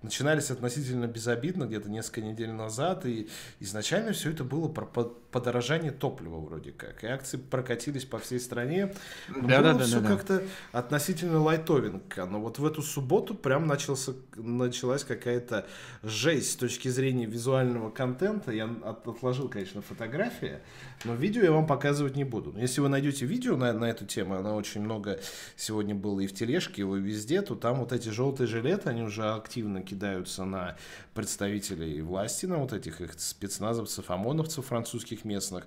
[0.02, 3.28] начинались относительно безобидно, где-то несколько недель назад, и
[3.60, 7.02] изначально все это было про по- подорожание топлива вроде как.
[7.04, 8.94] И акции прокатились по всей стране.
[9.28, 10.16] Но Да, было да, да, все да, да.
[10.16, 10.42] как-то
[10.72, 12.24] относительно лайтовенько.
[12.26, 15.66] Но вот в эту субботу прям начался, началась какая-то
[16.02, 18.52] жесть с точки зрения визуального контента.
[18.52, 20.60] Я отложил, конечно, фотографии,
[21.04, 22.52] но видео я вам показывать не буду.
[22.52, 25.20] Но если вы найдете видео на, на эту тему, она очень много
[25.56, 29.24] сегодня было и в тележке, и везде, то там вот эти желтые жилеты, они уже
[29.28, 30.76] активно кидаются на
[31.14, 35.64] представителей власти, на вот этих их спецназовцев, ОМОНовцев французских местных,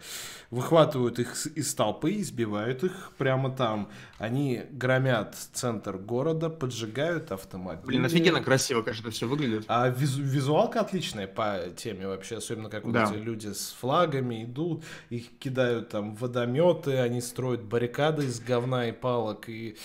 [0.49, 3.89] выхватывают их из толпы, избивают их прямо там.
[4.17, 7.85] Они громят центр города, поджигают автомобили.
[7.85, 9.65] Блин, офигенно красиво, конечно, все выглядит.
[9.67, 13.09] А визу визуалка отличная по теме вообще, особенно как вот да.
[13.09, 18.91] эти люди с флагами идут, их кидают там водометы, они строят баррикады из говна и
[18.91, 19.77] палок, и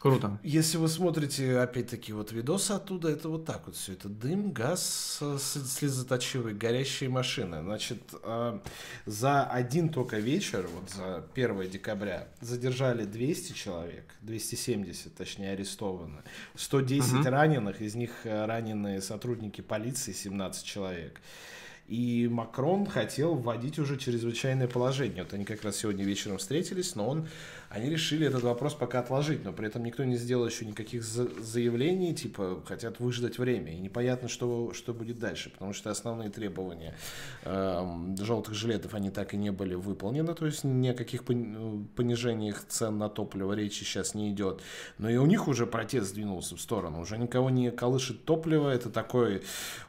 [0.00, 0.38] Круто.
[0.42, 3.92] Если вы смотрите, опять-таки, вот видосы оттуда, это вот так вот все.
[3.92, 7.60] Это дым, газ слезоточивый, горящие машины.
[7.62, 8.62] Значит, а,
[9.04, 16.22] за один только вечер, вот за 1 декабря, задержали 200 человек, 270, точнее, арестованы.
[16.54, 17.28] 110 угу.
[17.28, 21.20] раненых, из них э, раненые сотрудники полиции, 17 человек.
[21.90, 25.24] И Макрон хотел вводить уже чрезвычайное положение.
[25.24, 27.28] Вот они как раз сегодня вечером встретились, но он
[27.70, 32.12] они решили этот вопрос пока отложить, но при этом никто не сделал еще никаких заявлений,
[32.12, 33.72] типа хотят выждать время.
[33.72, 36.96] И непонятно, что, что будет дальше, потому что основные требования
[37.44, 42.66] э, желтых жилетов, они так и не были выполнены, то есть ни о каких понижениях
[42.66, 44.62] цен на топливо речи сейчас не идет.
[44.98, 48.90] Но и у них уже протест сдвинулся в сторону, уже никого не колышет топливо, это
[48.90, 49.42] такой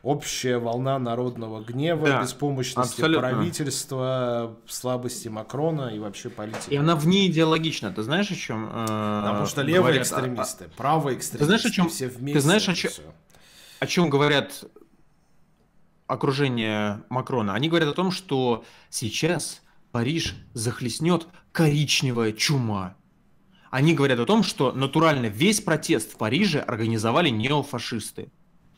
[0.03, 3.27] общая волна народного гнева, да, беспомощности абсолютно.
[3.27, 6.69] правительства, слабости Макрона и вообще политики.
[6.69, 7.91] И она вне идеологии логично.
[7.91, 8.69] Ты знаешь, о чем?
[8.71, 12.33] Э, Потому что левые говорят, экстремисты, а, правые экстремисты, ты знаешь, о чем, все вместе.
[12.33, 12.91] Ты знаешь, о чем,
[13.79, 14.63] о чем говорят
[16.07, 17.53] окружение Макрона?
[17.53, 19.61] Они говорят о том, что сейчас
[19.91, 22.95] Париж захлестнет коричневая чума.
[23.69, 28.29] Они говорят о том, что натурально весь протест в Париже организовали неофашисты.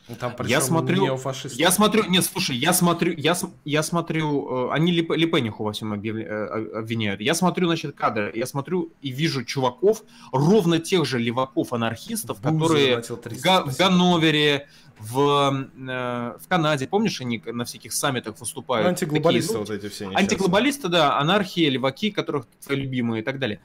[0.06, 1.18] Ну, там я смотрю,
[1.54, 3.34] я смотрю, нет, слушай, я смотрю, я,
[3.64, 7.22] я смотрю, э, они Лип, Липениху во всем э, обвиняют.
[7.22, 13.40] Я смотрю, значит, кадры, я смотрю и вижу чуваков, ровно тех же леваков-анархистов, которые в,
[13.40, 18.84] Га, в Ганновере, в, э, в Канаде, помнишь, они на всяких саммитах выступают?
[18.84, 20.10] Ну, антиглобалисты такие, ну, вот эти все.
[20.14, 23.62] Антиглобалисты, да, анархия, леваки, которых твои любимые и так далее.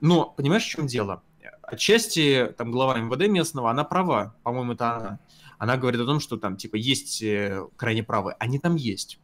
[0.00, 1.22] Но, понимаешь, в чем дело?
[1.62, 5.18] Отчасти, там, глава МВД местного, она права, по-моему, это она
[5.62, 9.20] она говорит о том, что там, типа, есть э, крайне правые, они там есть.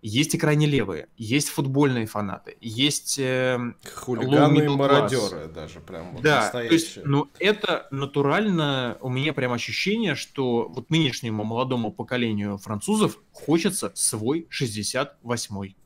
[0.00, 3.58] Есть и крайне левые, есть футбольные фанаты, есть э,
[3.92, 6.68] хулиганы и мародеры даже прям вот Да, настоящие.
[6.68, 13.18] то есть, ну это натурально, у меня прям ощущение, что вот нынешнему молодому поколению французов
[13.32, 15.76] хочется свой 68-й.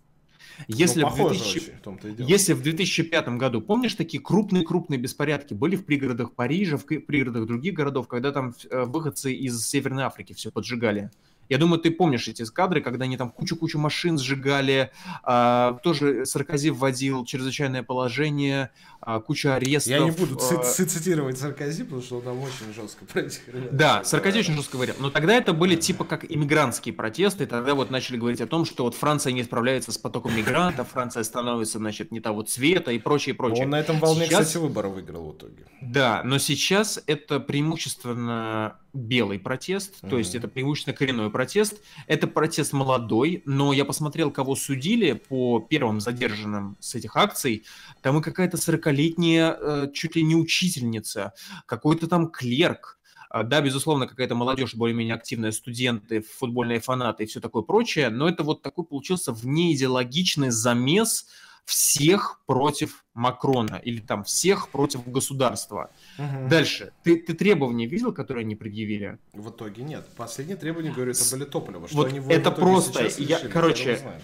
[0.68, 1.56] Если, ну, в 2000...
[1.58, 1.80] очень, в
[2.20, 7.74] Если в 2005 году, помнишь, такие крупные-крупные беспорядки были в пригородах Парижа, в пригородах других
[7.74, 11.10] городов, когда там э, выходцы из Северной Африки все поджигали?
[11.48, 14.90] Я думаю, ты помнишь эти кадры, когда они там кучу-кучу машин сжигали,
[15.22, 18.70] а, тоже Саркози вводил чрезвычайное положение,
[19.00, 19.90] а, куча арестов.
[19.90, 20.62] Я не буду а...
[20.64, 23.40] цитировать Саркози, потому что он там очень жестко про этих
[23.72, 24.94] Да, Саркози очень жестко говорил.
[24.98, 28.64] Но тогда это были типа как иммигрантские протесты, и тогда вот начали говорить о том,
[28.64, 32.98] что вот Франция не справляется с потоком мигрантов, Франция становится, значит, не того цвета и
[32.98, 33.64] прочее, прочее.
[33.64, 34.46] Он на этом волне, сейчас...
[34.46, 35.66] кстати, выборы выиграл в итоге.
[35.80, 40.08] Да, но сейчас это преимущественно белый протест, mm-hmm.
[40.08, 41.80] то есть это преимущественно коренной протест.
[42.06, 47.64] Это протест молодой, но я посмотрел, кого судили по первым задержанным с этих акций.
[48.02, 51.32] Там и какая-то 40-летняя, э, чуть ли не учительница,
[51.66, 57.40] какой-то там клерк, а, да, безусловно, какая-то молодежь, более-менее активная, студенты, футбольные фанаты и все
[57.40, 61.26] такое прочее, но это вот такой получился внеидеологичный замес
[61.66, 66.48] всех против Макрона или там всех против государства.Угу.
[66.48, 66.92] Дальше.
[67.02, 69.18] Ты, ты требования видел, которые они предъявили?
[69.32, 70.06] В итоге нет.
[70.16, 71.88] Последние требования, говорю, это были топливо.
[71.88, 73.08] Что вот они это просто.
[73.18, 74.20] Я, короче, знаю,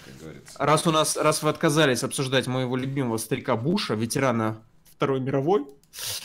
[0.56, 4.62] раз у нас, раз вы отказались обсуждать моего любимого старика Буша, ветерана
[4.94, 5.66] Второй мировой,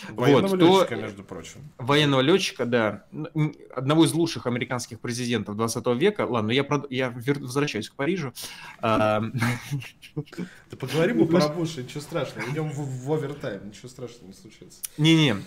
[0.10, 1.02] Военного вот, летчика, то...
[1.02, 1.72] между прочим.
[1.78, 3.06] Военного летчика, да.
[3.76, 6.26] Одного из лучших американских президентов 20 века.
[6.26, 6.88] Ладно, я, прод...
[6.90, 8.34] я возвращаюсь к Парижу.
[8.82, 9.22] Да
[10.80, 12.50] поговорим мы про Буша, ничего страшного.
[12.50, 14.80] Идем в овертайм, ничего страшного не случится.
[14.98, 15.38] Не-не,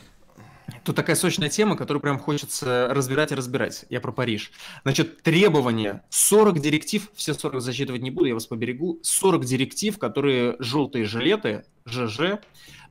[0.84, 3.84] Тут такая сочная тема, которую прям хочется разбирать и разбирать.
[3.88, 4.52] Я про Париж.
[4.82, 6.04] Значит, требования.
[6.10, 8.98] 40 директив, все 40 зачитывать не буду, я вас поберегу.
[9.02, 12.38] 40 директив, которые желтые жилеты, ЖЖ,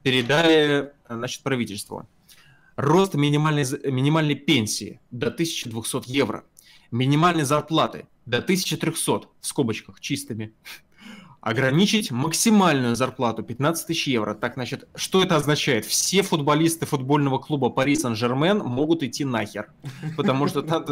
[0.03, 2.07] передали значит, правительству.
[2.75, 6.45] Рост минимальной, минимальной пенсии до 1200 евро.
[6.91, 10.53] Минимальной зарплаты до 1300, в скобочках, чистыми.
[11.41, 14.33] Ограничить максимальную зарплату 15 тысяч евро.
[14.33, 15.85] Так, значит, что это означает?
[15.85, 19.71] Все футболисты футбольного клуба Пари Сен-Жермен могут идти нахер,
[20.17, 20.85] потому что там,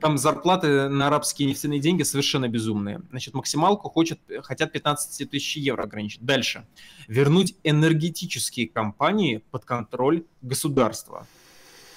[0.00, 3.00] там зарплаты на арабские нефтяные деньги совершенно безумные.
[3.10, 6.22] Значит, максималку хочет, хотят 15 тысяч евро ограничить.
[6.22, 6.66] Дальше.
[7.06, 11.26] Вернуть энергетические компании под контроль государства.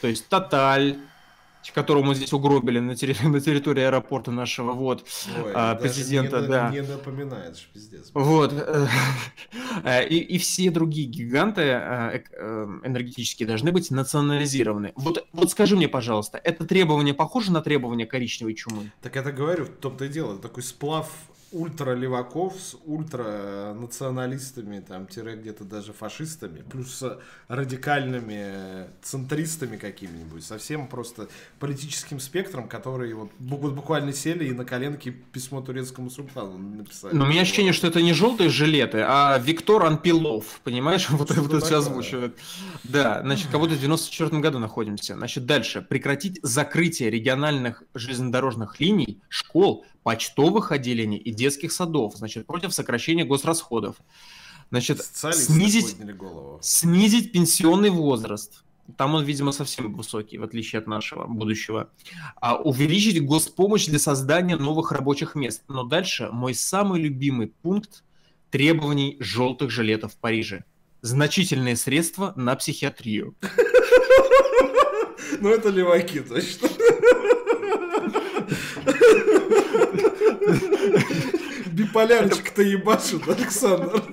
[0.01, 0.97] То есть Тоталь,
[1.71, 5.05] которого мы здесь угробили на, терри- на территории аэропорта нашего, вот,
[5.43, 6.69] Ой, а, президента, не, да.
[6.69, 8.11] Не напоминаешь, пиздец.
[8.13, 8.53] Вот.
[9.83, 14.93] Э, и, и все другие гиганты э, э, энергетические должны быть национализированы.
[14.95, 18.91] Вот, вот скажи мне, пожалуйста, это требование похоже на требование коричневой чумы?
[19.01, 21.09] Так это говорю, в том-то и дело, такой сплав
[21.53, 27.03] ультра-леваков с ультра-националистами, там, тире где-то даже фашистами, плюс
[27.47, 31.29] радикальными центристами какими-нибудь, совсем просто
[31.59, 37.15] политическим спектром, которые вот буквально сели и на коленке письмо турецкому султану написали.
[37.15, 41.41] Но у меня ощущение, что это не желтые жилеты, а Виктор Анпилов, понимаешь, вот это
[41.41, 42.35] вот все озвучивает.
[42.83, 45.13] Да, значит, как будто в 94 году находимся.
[45.15, 45.81] Значит, дальше.
[45.81, 53.97] Прекратить закрытие региональных железнодорожных линий, школ, почтовых отделений и детских садов, значит, против сокращения госрасходов.
[54.69, 55.97] Значит, снизить,
[56.61, 58.63] снизить пенсионный возраст.
[58.97, 61.89] Там он, видимо, совсем высокий, в отличие от нашего будущего.
[62.41, 65.63] А увеличить госпомощь для создания новых рабочих мест.
[65.67, 68.03] Но дальше мой самый любимый пункт
[68.51, 70.63] требований желтых жилетов в Париже.
[71.01, 73.35] Значительные средства на психиатрию.
[75.39, 76.69] Ну, это леваки точно.
[81.73, 84.03] Биполярчик-то ебашит, Александр.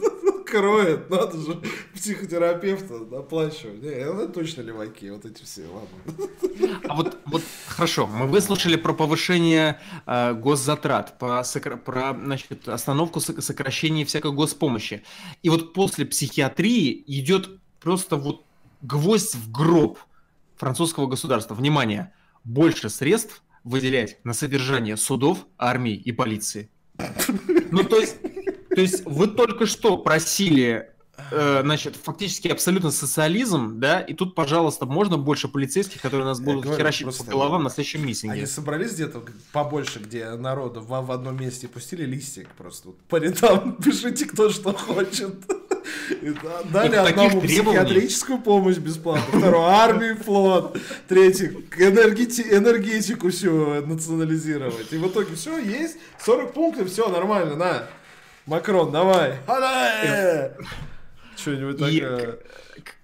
[0.47, 1.63] Кроет, надо же
[1.95, 3.83] психотерапевта доплачивать.
[3.83, 6.79] Не, это точно леваки, вот эти все, ладно.
[6.89, 14.05] А вот, вот хорошо, мы выслушали про повышение э, госзатрат, про, про значит, остановку сокращения
[14.05, 15.05] всякой госпомощи.
[15.43, 18.45] И вот после психиатрии идет просто вот
[18.83, 20.01] гвоздь в гроб
[20.57, 21.55] французского государства.
[21.55, 26.71] Внимание, больше средств выделять на содержание судов, армии и полиции.
[27.71, 28.17] Ну, то есть,
[28.75, 30.91] то есть вы только что просили
[31.31, 36.65] э, значит, фактически абсолютно социализм, да, и тут, пожалуйста, можно больше полицейских, которые нас будут
[36.65, 38.35] херачить по головам на следующем миссинге.
[38.39, 39.23] Они собрались где-то
[39.53, 42.91] побольше, где народу в, в одном месте пустили листик просто.
[43.09, 45.35] По рядам пишите, кто что хочет.
[46.73, 50.77] Дали одному психиатрическую помощь бесплатно, вторую армию, флот,
[51.09, 51.47] третий
[51.79, 54.93] энергети, энергетику всю национализировать.
[54.93, 57.85] И в итоге все, есть 40 пунктов, все нормально, на.
[58.47, 59.37] Макрон, давай.
[61.37, 62.39] Что-нибудь такое.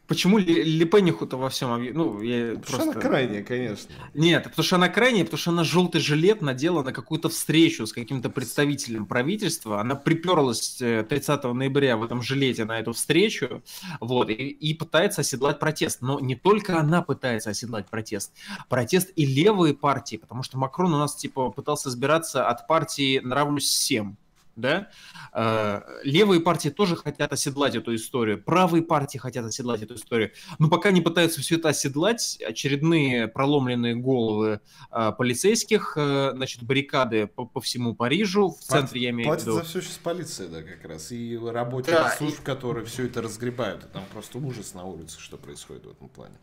[0.06, 2.82] Почему Лепениху-то во всем Ну, я потому просто...
[2.82, 3.92] что она крайняя, конечно.
[4.14, 7.92] Нет, потому что она крайняя, потому что она желтый жилет надела на какую-то встречу с
[7.92, 9.80] каким-то представителем правительства.
[9.80, 13.62] Она приперлась 30 э, ноября в этом жилете на эту встречу,
[14.00, 16.02] вот, и, и пытается оседлать протест.
[16.02, 18.32] Но не только она пытается оседлать протест.
[18.68, 23.64] Протест и левые партии, потому что Макрон у нас, типа, пытался избираться от партии «Нравлюсь
[23.64, 24.16] всем»
[24.56, 24.88] да,
[25.32, 30.68] э, левые партии тоже хотят оседлать эту историю, правые партии хотят оседлать эту историю, но
[30.68, 37.44] пока не пытаются все это оседлать, очередные проломленные головы э, полицейских, э, значит, баррикады по,
[37.44, 39.52] по всему Парижу, в Плат, центре я имею в виду.
[39.52, 42.42] Платят за все сейчас полиция, да, как раз, и работе да, служб, и...
[42.42, 46.36] которые все это разгребают, и там просто ужас на улице, что происходит в этом плане.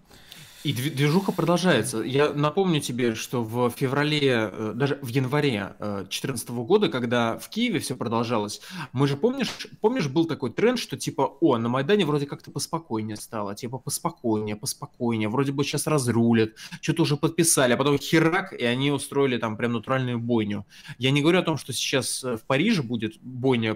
[0.63, 2.01] И движуха продолжается.
[2.01, 7.49] Я напомню тебе, что в феврале, э, даже в январе 2014 э, года, когда в
[7.49, 8.61] Киеве все продолжалось,
[8.93, 13.17] мы же помнишь, помнишь, был такой тренд, что типа, о, на Майдане вроде как-то поспокойнее
[13.17, 18.63] стало, типа поспокойнее, поспокойнее, вроде бы сейчас разрулят, что-то уже подписали, а потом херак, и
[18.63, 20.65] они устроили там прям натуральную бойню.
[20.97, 23.75] Я не говорю о том, что сейчас э, в Париже будет бойня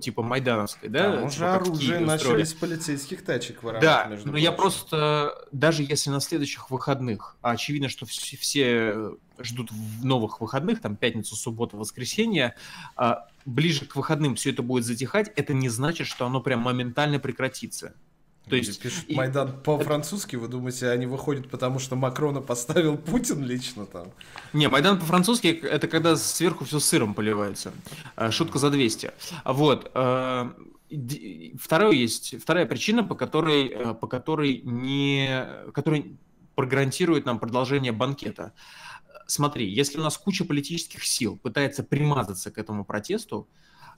[0.00, 1.12] типа майдановской, да?
[1.12, 3.82] Там уже оружие начали с полицейских тачек воровать.
[3.82, 4.44] Да, между но прочим.
[4.44, 10.40] я просто, даже если на следующих выходных, а очевидно, что все, все ждут в новых
[10.40, 12.54] выходных, там пятницу, субботу, воскресенье,
[12.96, 17.18] а ближе к выходным все это будет затихать, это не значит, что оно прям моментально
[17.18, 17.94] прекратится.
[18.48, 19.14] То есть пишут и...
[19.14, 24.12] Майдан по-французски, вы думаете, они выходят потому, что Макрона поставил Путин лично там?
[24.52, 27.72] Не, Майдан по-французски это когда сверху все сыром поливается.
[28.16, 29.10] Э, шутка за 200.
[29.44, 29.90] Вот.
[29.94, 30.50] Э,
[31.60, 35.44] второе есть, вторая причина, по которой, э, по которой не,
[35.74, 36.04] которая
[36.54, 38.52] прогарантирует нам продолжение банкета.
[39.26, 43.48] Смотри, если у нас куча политических сил пытается примазаться к этому протесту,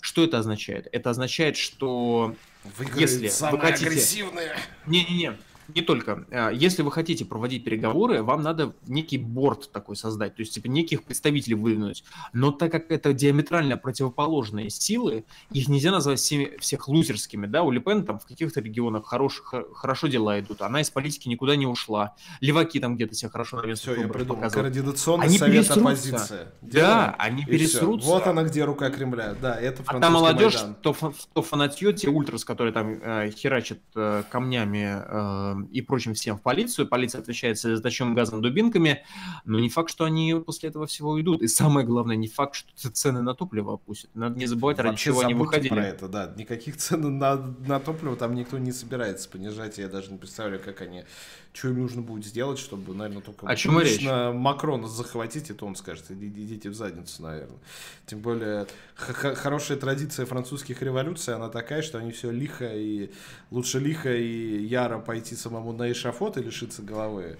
[0.00, 0.88] что это означает?
[0.92, 2.34] Это означает, что
[2.76, 3.86] Выиграет если вы хотите...
[3.86, 4.56] агрессивные.
[4.86, 5.36] Не-не-не.
[5.74, 6.26] Не только.
[6.30, 10.66] А, если вы хотите проводить переговоры, вам надо некий борт такой создать, то есть типа
[10.66, 12.04] неких представителей выдвинуть.
[12.32, 17.70] Но так как это диаметрально противоположные силы, их нельзя назвать всеми, всех лузерскими, да, у
[17.70, 19.42] Лепен там в каких-то регионах хорош,
[19.74, 23.74] хорошо дела идут, она из политики никуда не ушла, леваки там где-то себя хорошо на
[23.74, 26.48] Все, я придумал, координационный они совет оппозиции.
[26.62, 28.08] Да, они пересрутся.
[28.08, 30.96] Вот она где рука Кремля, да, это А та молодежь, то,
[31.32, 36.42] то фанатье, те ультрас, которые там э, херачат э, камнями э, и прочим всем в
[36.42, 36.88] полицию.
[36.88, 39.04] Полиция отвечает светочем газом, дубинками.
[39.44, 41.42] Но не факт, что они после этого всего уйдут.
[41.42, 44.10] И самое главное, не факт, что цены на топливо опустят.
[44.14, 45.68] Надо не забывать, ради чего они выходили.
[45.68, 46.34] про это, да.
[46.36, 47.36] Никаких цен на,
[47.66, 49.78] на топливо там никто не собирается понижать.
[49.78, 51.04] Я даже не представляю, как они...
[51.52, 53.46] Что им нужно будет сделать, чтобы, наверное, только...
[53.46, 54.04] О чем речь?
[54.04, 57.58] Макрона захватить, и то он скажет, идите в задницу, наверное.
[58.06, 63.10] Тем более, хорошая традиция французских революций, она такая, что они все лихо и...
[63.50, 67.38] Лучше лихо и яро пойти самому на эшафот и лишиться головы,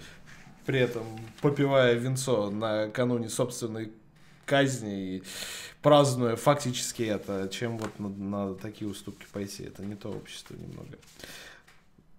[0.65, 1.05] при этом
[1.43, 3.93] попивая венцо накануне собственной
[4.47, 5.23] казни и
[5.83, 9.65] празднуя фактически это, чем вот на, на такие уступки пойти.
[9.65, 10.97] Это не то общество немного.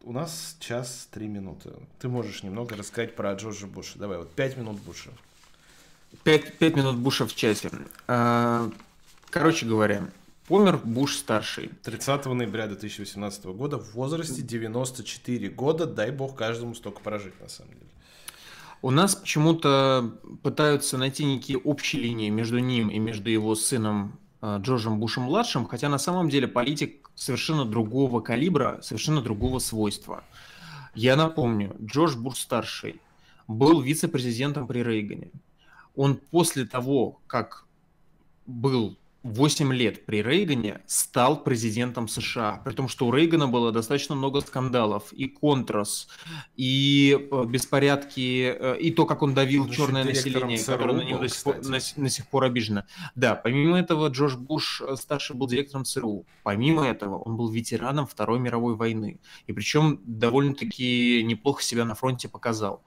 [0.03, 1.71] У нас час три минуты.
[1.99, 3.97] Ты можешь немного рассказать про Джорджа Буша.
[3.97, 5.09] Давай, вот пять минут Буша.
[6.23, 7.71] Пять, пять минут Буша в чате.
[8.07, 8.69] А,
[9.31, 10.09] короче говоря,
[10.49, 11.69] Помер Буш-старший.
[11.83, 15.85] 30 ноября 2018 года в возрасте 94 года.
[15.85, 17.85] Дай бог каждому столько прожить, на самом деле.
[18.81, 24.57] У нас почему-то пытаются найти некие общие линии между ним и между его сыном э,
[24.59, 30.23] Джорджем Бушем-младшим, хотя на самом деле политик совершенно другого калибра, совершенно другого свойства.
[30.95, 32.99] Я напомню, Джордж Буш-старший
[33.47, 35.29] был вице-президентом при Рейгане.
[35.95, 37.67] Он после того, как
[38.47, 44.15] был 8 лет при Рейгане стал президентом США, при том, что у Рейгана было достаточно
[44.15, 46.07] много скандалов, и контрас,
[46.55, 51.01] и э, беспорядки, э, и то, как он давил он черное население, ЦРУ которое на
[51.01, 52.83] него до сих, пор, на, на сих пор обижено.
[53.15, 56.25] Да, помимо этого, Джордж Буш э, старший был директором ЦРУ.
[56.43, 62.29] Помимо этого, он был ветераном Второй мировой войны, и причем довольно-таки неплохо себя на фронте
[62.29, 62.83] показал.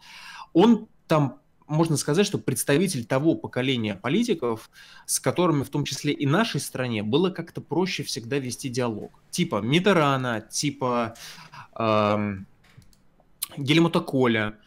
[0.55, 1.42] Он там
[1.73, 4.71] можно сказать, что представитель того поколения политиков,
[5.07, 9.13] с которыми в том числе и нашей стране было как-то проще всегда вести диалог.
[9.31, 11.15] Типа Митерана, типа
[11.77, 12.37] э,
[13.57, 14.59] Гельмута Коля.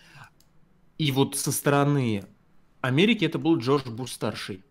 [0.97, 2.23] И вот со стороны
[2.81, 4.63] Америки это был Джордж Буш-старший.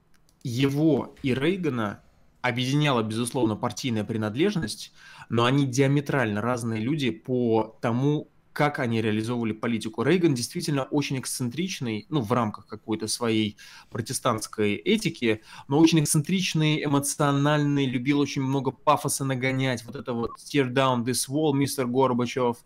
[0.43, 2.01] Его и Рейгана
[2.43, 4.93] объединяла, безусловно, партийная принадлежность,
[5.29, 10.05] но они диаметрально разные люди по тому, как они реализовывали политику.
[10.05, 13.59] Рейган действительно очень эксцентричный, ну, в рамках какой-то своей
[13.91, 20.73] протестантской этики, но очень эксцентричный, эмоциональный, любил очень много пафоса нагонять, вот это вот «tear
[20.73, 22.57] down this wall, мистер Горбачев»,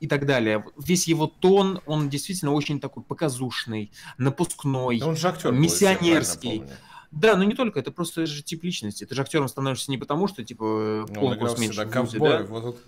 [0.00, 0.64] и так далее.
[0.78, 6.62] Весь его тон, он действительно очень такой показушный, напускной, он же актер миссионерский.
[7.10, 9.04] Да, но не только, это просто же тип личности.
[9.04, 11.84] Ты же актером становишься не потому, что типа ну, конкурс меньше.
[11.84, 12.42] Да, ковбой, да?
[12.44, 12.78] вот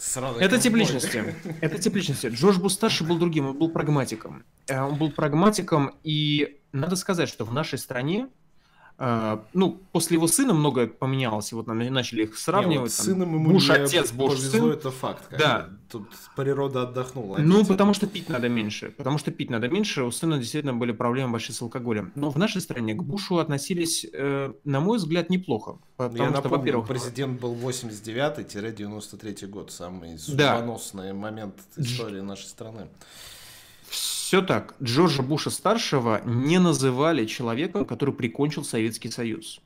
[0.00, 1.34] Сразу это тип личности.
[1.60, 2.26] Это тип личности.
[2.32, 4.44] Джордж Буш старший был другим, он был прагматиком.
[4.66, 8.28] Э, он был прагматиком, и надо сказать, что в нашей стране
[9.54, 12.74] ну, после его сына многое поменялось, и вот начали их сравнивать.
[12.74, 14.70] Не, вот там, сыном ему Буш отец, повезло, сын.
[14.72, 15.24] это факт.
[15.38, 15.70] Да.
[15.90, 17.38] Тут природа отдохнула.
[17.38, 18.90] Ну, потому что пить надо меньше.
[18.90, 22.12] Потому что пить надо меньше, у сына действительно были проблемы большие с алкоголем.
[22.14, 25.78] Но в нашей стране к Бушу относились, э, на мой взгляд, неплохо.
[25.96, 26.86] Потому Я что, напомню, во-первых...
[26.86, 31.14] президент был 89-93 год, самый судьбоносный да.
[31.14, 32.88] момент истории нашей страны.
[34.30, 34.76] Все так.
[34.80, 39.60] Джорджа Буша-старшего не называли человеком, который прикончил Советский Союз.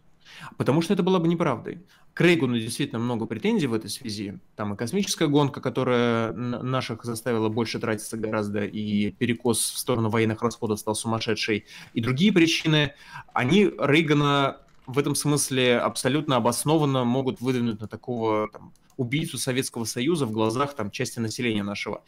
[0.56, 1.82] Потому что это было бы неправдой.
[2.14, 4.40] К Рейгану действительно много претензий в этой связи.
[4.56, 10.40] Там и космическая гонка, которая наших заставила больше тратиться гораздо, и перекос в сторону военных
[10.40, 12.94] расходов стал сумасшедший, и другие причины.
[13.34, 20.24] Они Рейгана в этом смысле абсолютно обоснованно могут выдвинуть на такого там, убийцу Советского Союза
[20.24, 22.02] в глазах там, части населения нашего.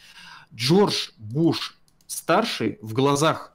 [0.54, 1.76] Джордж Буш
[2.06, 3.52] старший в глазах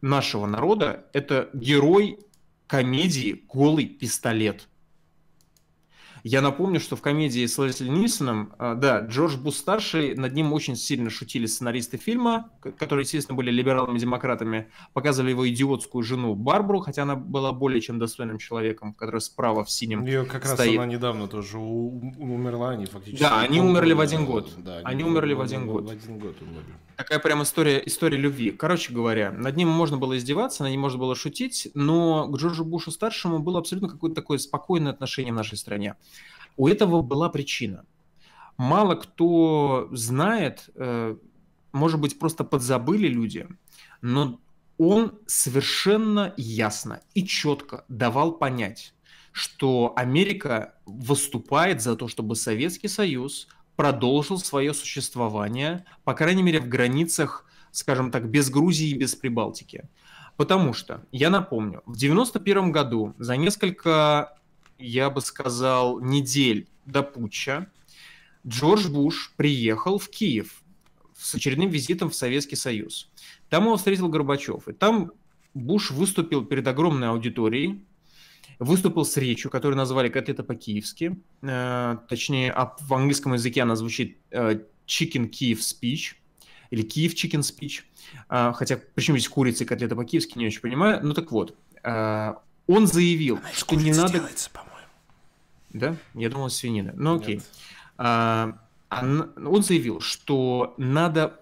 [0.00, 2.18] нашего народа это герой
[2.66, 4.68] комедии «Голый пистолет».
[6.24, 10.52] Я напомню, что в комедии с Лесли Нильсоном, а, да, Джордж Буш старший, над ним
[10.52, 17.02] очень сильно шутили сценаристы фильма, которые, естественно, были либералами-демократами, показывали его идиотскую жену Барбару, хотя
[17.02, 21.26] она была более чем достойным человеком, которая справа в синем Ее как раз она недавно
[21.26, 23.20] тоже умерла, они фактически...
[23.20, 24.48] Да, они умерли в один год.
[24.58, 25.86] Да, они, они умерли в один год.
[25.86, 26.72] В один год умерли.
[26.96, 28.50] Такая прям история, история любви.
[28.50, 32.64] Короче говоря, над ним можно было издеваться, над ним можно было шутить, но к Джорджу
[32.64, 35.96] Бушу старшему было абсолютно какое-то такое спокойное отношение в нашей стране.
[36.56, 37.84] У этого была причина.
[38.58, 41.16] мало кто знает, э,
[41.72, 43.48] может быть, просто подзабыли люди,
[44.02, 44.40] но
[44.78, 48.94] он совершенно ясно и четко давал понять,
[49.32, 56.68] что Америка выступает за то, чтобы Советский Союз продолжил свое существование, по крайней мере, в
[56.68, 59.88] границах, скажем так, без Грузии и без Прибалтики.
[60.36, 64.36] Потому что, я напомню, в 91 году, за несколько,
[64.78, 67.68] я бы сказал, недель до путча,
[68.46, 70.62] Джордж Буш приехал в Киев
[71.16, 73.08] с очередным визитом в Советский Союз.
[73.48, 74.66] Там его встретил Горбачев.
[74.68, 75.12] И там
[75.54, 77.84] Буш выступил перед огромной аудиторией,
[78.62, 81.18] выступил с речью, которую назвали «Котлета по-киевски».
[81.42, 86.14] Э, точнее, а в английском языке она звучит э, «Chicken Kiev Speech»
[86.70, 87.82] или «Kiev Chicken Speech».
[88.28, 91.00] Э, хотя, почему здесь курица и котлета по-киевски, не очень понимаю.
[91.02, 92.34] Ну так вот, э,
[92.66, 94.12] он заявил, она что не надо...
[94.12, 94.88] Делается, по-моему.
[95.70, 95.96] Да?
[96.14, 96.92] Я думал, свинина.
[96.94, 97.42] Ну окей.
[97.98, 98.54] Нет.
[98.98, 101.40] Он заявил, что надо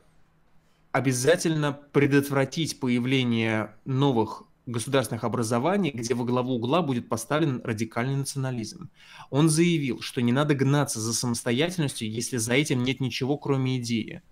[0.93, 8.91] обязательно предотвратить появление новых государственных образований, где во главу угла будет поставлен радикальный национализм.
[9.31, 14.23] Он заявил, что не надо гнаться за самостоятельностью, если за этим нет ничего, кроме идеи.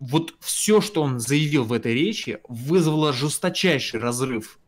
[0.00, 4.58] Вот все, что он заявил в этой речи, вызвало жесточайший разрыв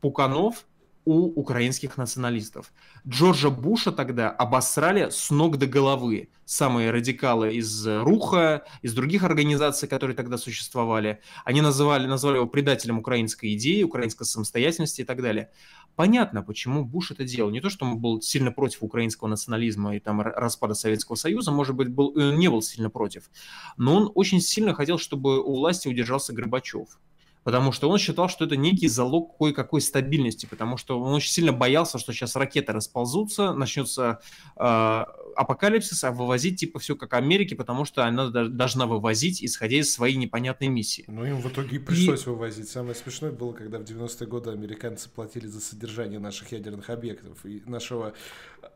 [0.00, 0.66] пуканов
[1.04, 2.72] у украинских националистов.
[3.06, 6.28] Джорджа Буша тогда обосрали с ног до головы.
[6.44, 11.20] Самые радикалы из Руха, из других организаций, которые тогда существовали.
[11.44, 15.50] Они называли, назвали его предателем украинской идеи, украинской самостоятельности и так далее.
[15.96, 17.50] Понятно, почему Буш это делал.
[17.50, 21.76] Не то, что он был сильно против украинского национализма и там распада Советского Союза, может
[21.76, 23.30] быть, был, он не был сильно против.
[23.76, 26.98] Но он очень сильно хотел, чтобы у власти удержался Горбачев
[27.44, 31.52] потому что он считал, что это некий залог кое-какой стабильности, потому что он очень сильно
[31.52, 34.20] боялся, что сейчас ракеты расползутся, начнется
[34.56, 35.04] э,
[35.36, 40.16] апокалипсис, а вывозить типа все как Америке, потому что она должна вывозить, исходя из своей
[40.16, 41.04] непонятной миссии.
[41.08, 42.28] Ну, им в итоге и пришлось и...
[42.28, 42.68] вывозить.
[42.68, 47.62] Самое смешное было, когда в 90-е годы американцы платили за содержание наших ядерных объектов и
[47.66, 48.14] нашего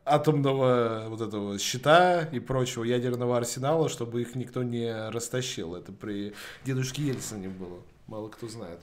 [0.04, 5.74] атомного вот этого щита и прочего ядерного арсенала, чтобы их никто не растащил.
[5.74, 6.34] Это при
[6.64, 8.80] дедушке Ельцине было мало кто знает.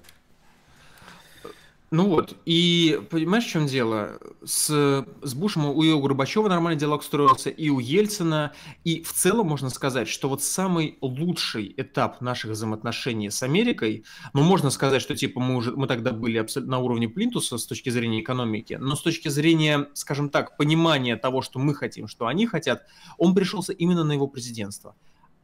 [1.93, 4.17] Ну вот, и понимаешь, в чем дело?
[4.45, 8.53] С, с Бушем у, у Горбачева нормальный диалог строился, и у Ельцина,
[8.85, 14.41] и в целом можно сказать, что вот самый лучший этап наших взаимоотношений с Америкой, ну,
[14.41, 17.89] можно сказать, что типа мы уже мы тогда были абсолютно на уровне Плинтуса с точки
[17.89, 22.47] зрения экономики, но с точки зрения, скажем так, понимания того, что мы хотим, что они
[22.47, 22.85] хотят,
[23.17, 24.95] он пришелся именно на его президентство.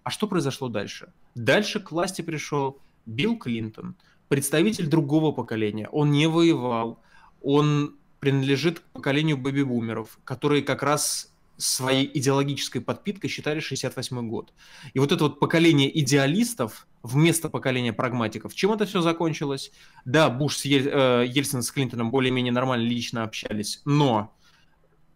[0.04, 1.12] А что произошло дальше?
[1.36, 3.96] Дальше к власти пришел Билл Клинтон,
[4.28, 7.00] представитель другого поколения, он не воевал,
[7.42, 14.54] он принадлежит к поколению бэби-бумеров, которые как раз своей идеологической подпиткой считали 68 год.
[14.94, 19.72] И вот это вот поколение идеалистов вместо поколения прагматиков, чем это все закончилось?
[20.06, 24.36] Да, Буш с Ель, э, Ельцин с Клинтоном более-менее нормально лично общались, но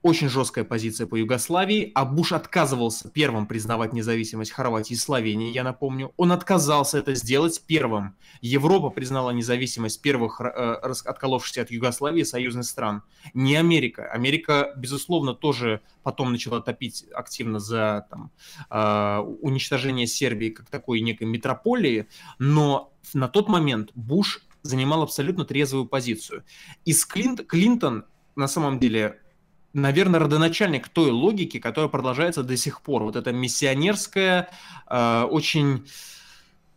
[0.02, 5.64] очень жесткая позиция по Югославии, а Буш отказывался первым признавать независимость Хорватии и Словении, я
[5.64, 6.12] напомню.
[6.18, 8.16] Он отказался это сделать первым.
[8.42, 10.46] Европа признала независимость первых э,
[11.06, 13.04] отколовшихся от Югославии союзных стран.
[13.34, 14.06] Не Америка.
[14.12, 18.32] Америка, безусловно, тоже потом начала топить активно за там,
[18.72, 22.08] э, уничтожение Сербии как такой некой метрополии,
[22.40, 26.44] но на тот момент Буш занимал абсолютно трезвую позицию.
[26.86, 28.06] И Клинт, Клинтон
[28.36, 29.21] на самом деле
[29.74, 33.04] наверное, родоначальник той логики, которая продолжается до сих пор.
[33.04, 34.50] Вот эта миссионерская,
[34.88, 35.86] э, очень,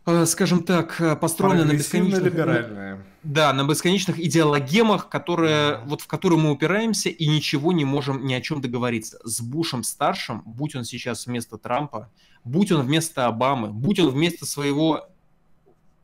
[0.05, 2.23] э, скажем так, э, построенная на бесконечных...
[2.23, 3.05] либеральная.
[3.23, 5.85] Да, на бесконечных идеологемах, которые, mm.
[5.85, 9.19] вот в которые мы упираемся и ничего не можем ни о чем договориться.
[9.23, 12.11] С Бушем старшим, будь он сейчас вместо Трампа,
[12.43, 15.09] будь он вместо Обамы, будь он вместо своего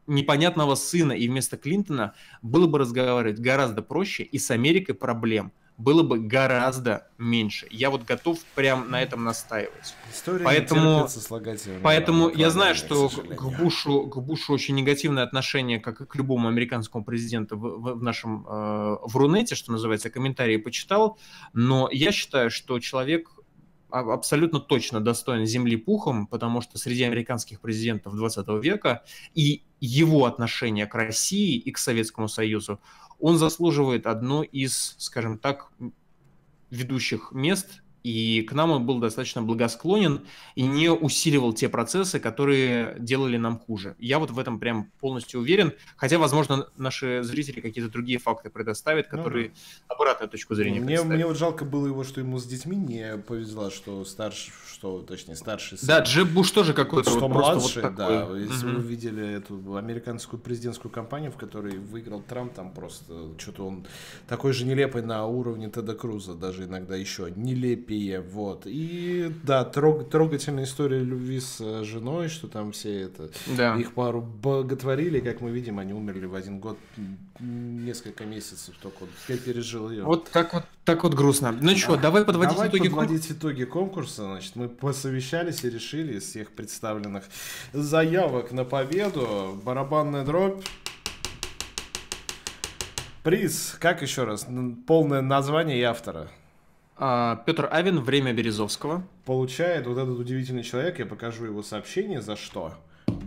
[0.07, 5.51] непонятного сына и вместо Клинтона, было бы разговаривать гораздо проще, и с Америкой проблем
[5.81, 7.67] было бы гораздо меньше.
[7.71, 9.95] Я вот готов прям на этом настаивать.
[10.13, 11.07] История поэтому
[11.81, 16.47] поэтому я знаю, что к Бушу, к Бушу очень негативное отношение, как и к любому
[16.47, 21.17] американскому президенту в, в нашем э, в Рунете, что называется, комментарии почитал,
[21.53, 23.29] но я считаю, что человек
[23.91, 29.03] абсолютно точно достоин земли пухом, потому что среди американских президентов 20 века
[29.33, 32.79] и его отношение к России и к Советскому Союзу,
[33.21, 35.71] он заслуживает одно из, скажем так,
[36.69, 40.21] ведущих мест и к нам он был достаточно благосклонен
[40.55, 43.95] и не усиливал те процессы, которые делали нам хуже.
[43.99, 49.07] Я вот в этом прям полностью уверен, хотя, возможно, наши зрители какие-то другие факты предоставят,
[49.11, 51.01] ну которые ну, обратную точку зрения мне.
[51.01, 55.35] Мне вот жалко было его, что ему с детьми не повезло, что старший, что, точнее,
[55.35, 55.87] старший сын.
[55.87, 58.29] Да, Джеб Буш тоже какой-то что вот младший, вот да.
[58.35, 58.77] Если угу.
[58.77, 63.85] вы видели эту американскую президентскую кампанию, в которой выиграл Трамп, там просто что-то он
[64.27, 68.63] такой же нелепый на уровне Теда Круза, даже иногда еще нелепее терапия, вот.
[68.65, 73.75] И да, трог, трогательная история любви с э, женой, что там все это, да.
[73.75, 76.77] их пару боготворили, как мы видим, они умерли в один год,
[77.39, 80.03] несколько месяцев только вот я пережил ее.
[80.03, 81.51] Вот так вот, так вот грустно.
[81.59, 83.37] Ну что, а, давай подводить давай итоги подводить кон...
[83.37, 87.25] итоги конкурса, значит, мы посовещались и решили из всех представленных
[87.73, 90.63] заявок на победу, барабанная дробь,
[93.23, 94.47] Приз, как еще раз,
[94.87, 96.31] полное название и автора?
[97.03, 99.01] А, Петр Авин «Время Березовского».
[99.25, 102.75] Получает вот этот удивительный человек, я покажу его сообщение, за что.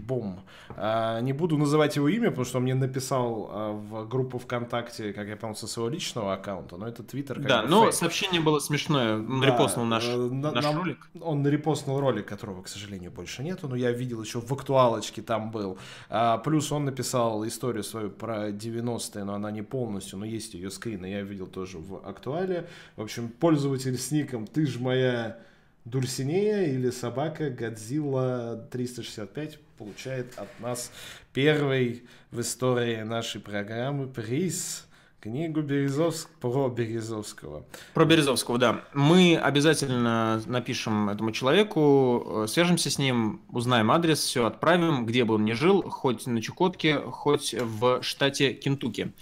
[0.06, 0.40] Бум.
[0.70, 5.12] А, не буду называть его имя, потому что он мне написал а, в группу ВКонтакте,
[5.12, 7.40] как я понял, со своего личного аккаунта, но это Твиттер.
[7.40, 7.94] Да, но фейк.
[7.94, 9.16] сообщение было смешное.
[9.16, 11.08] Он да, репостнул наш, э, на, наш нам, ролик.
[11.20, 15.50] Он репостнул ролик, которого, к сожалению, больше нету, но я видел еще в актуалочке там
[15.50, 15.78] был.
[16.10, 20.70] А, плюс он написал историю свою про 90-е, но она не полностью, но есть ее
[20.70, 22.68] скрин, и я видел тоже в актуале.
[22.96, 25.38] В общем, пользователь с ником «Ты ж моя...»
[25.84, 30.90] Дурсинея или собака Годзилла 365 получает от нас
[31.34, 34.86] первый в истории нашей программы приз
[35.24, 36.28] книгу Березовск...
[36.38, 37.64] про Березовского.
[37.94, 38.84] Про Березовского, да.
[38.92, 45.34] Мы обязательно напишем этому человеку, э, свяжемся с ним, узнаем адрес, все отправим, где бы
[45.34, 49.12] он ни жил, хоть на Чукотке, хоть в штате Кентукки.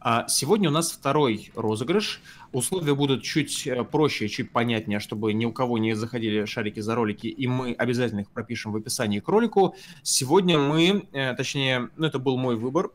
[0.00, 2.20] А сегодня у нас второй розыгрыш.
[2.52, 6.94] Условия будут чуть э, проще, чуть понятнее, чтобы ни у кого не заходили шарики за
[6.94, 9.74] ролики, и мы обязательно их пропишем в описании к ролику.
[10.02, 12.90] Сегодня мы, э, точнее, ну это был мой выбор,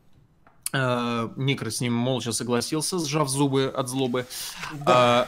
[0.74, 4.28] э, Никр с ним молча согласился, сжав зубы от злобы.
[4.86, 5.28] Да.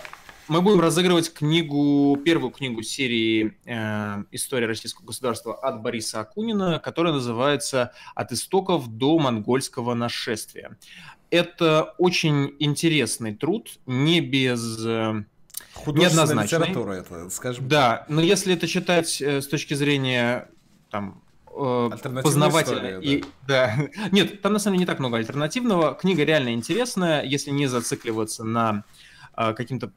[0.49, 7.13] Мы будем разыгрывать книгу, первую книгу серии э, «История российского государства» от Бориса Акунина, которая
[7.13, 10.75] называется «От истоков до монгольского нашествия».
[11.31, 14.83] Это очень интересный труд, не без...
[14.85, 15.23] Э,
[15.73, 17.67] Художественная литература это, скажем.
[17.67, 20.49] Да, но если это читать э, с точки зрения
[20.89, 21.21] там,
[21.55, 21.89] э,
[22.23, 22.99] познавательно.
[22.99, 23.75] И, да.
[23.95, 24.09] да.
[24.11, 25.93] Нет, там на самом деле не так много альтернативного.
[25.93, 28.83] Книга реально интересная, если не зацикливаться на
[29.35, 29.91] каким-то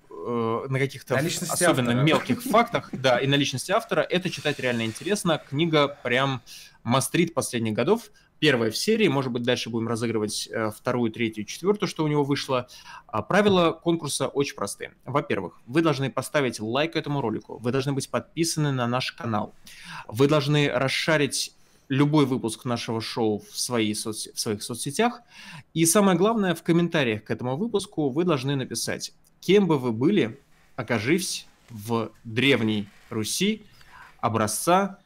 [0.69, 2.05] на каких-то особенно автора.
[2.05, 5.43] мелких фактах, да, и на личности автора, это читать реально интересно.
[5.49, 6.43] Книга прям
[6.85, 8.11] мастрит последних годов
[8.43, 12.25] первая в серии, может быть, дальше будем разыгрывать э, вторую, третью, четвертую, что у него
[12.25, 12.67] вышло.
[13.07, 14.95] А правила конкурса очень простые.
[15.05, 19.55] Во-первых, вы должны поставить лайк этому ролику, вы должны быть подписаны на наш канал,
[20.09, 21.55] вы должны расшарить
[21.89, 24.27] любой выпуск нашего шоу в, своей соц...
[24.35, 25.21] в своих соцсетях.
[25.73, 30.41] И самое главное, в комментариях к этому выпуску вы должны написать, кем бы вы были,
[30.75, 33.63] окажись в Древней Руси
[34.19, 34.99] образца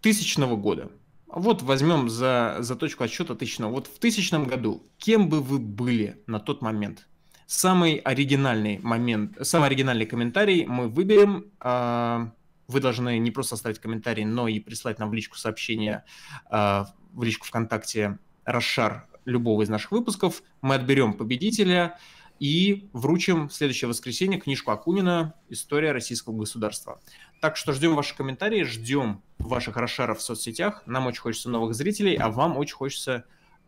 [0.00, 0.90] тысячного года.
[1.36, 3.70] Вот возьмем за, за точку отсчета тысячного.
[3.70, 7.06] Вот в тысячном году кем бы вы были на тот момент?
[7.46, 11.44] Самый оригинальный момент, самый оригинальный комментарий мы выберем.
[11.60, 12.32] А,
[12.68, 16.04] вы должны не просто оставить комментарий, но и прислать нам в личку сообщение,
[16.48, 20.42] а, в личку ВКонтакте расшар любого из наших выпусков.
[20.62, 21.98] Мы отберем победителя
[22.38, 27.00] и вручим в следующее воскресенье книжку Акунина «История российского государства».
[27.40, 30.82] Так что ждем ваши комментарии, ждем ваших расшаров в соцсетях.
[30.86, 33.24] Нам очень хочется новых зрителей, а вам очень хочется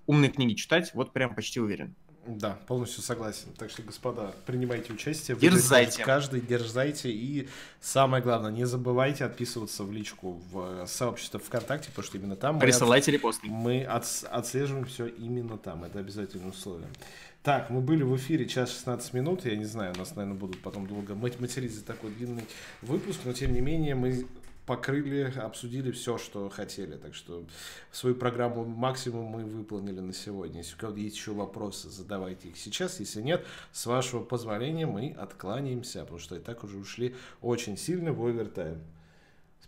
[0.07, 0.93] умные книги читать.
[0.95, 1.95] Вот прям почти уверен.
[2.29, 3.55] Да, полностью согласен.
[3.57, 5.35] Так что, господа, принимайте участие.
[5.37, 6.05] Дерзайте.
[6.05, 7.11] Каждый дерзайте.
[7.11, 7.49] И
[7.81, 13.13] самое главное, не забывайте отписываться в личку в сообщество ВКонтакте, потому что именно там Присылайте
[13.13, 13.47] мы, репосты.
[13.47, 15.85] Мы от, отслеживаем все именно там.
[15.85, 16.89] Это обязательное условие.
[17.43, 19.45] Так, мы были в эфире час 16 минут.
[19.45, 22.45] Я не знаю, нас, наверное, будут потом долго материть за такой длинный
[22.83, 24.27] выпуск, но тем не менее мы
[24.67, 26.97] покрыли, обсудили все, что хотели.
[26.97, 27.47] Так что
[27.91, 30.59] свою программу максимум мы выполнили на сегодня.
[30.59, 33.01] Если у кого-то есть еще вопросы, задавайте их сейчас.
[33.01, 38.13] Если нет, с вашего позволения мы откланяемся, потому что и так уже ушли очень сильно
[38.13, 38.83] в овертайм.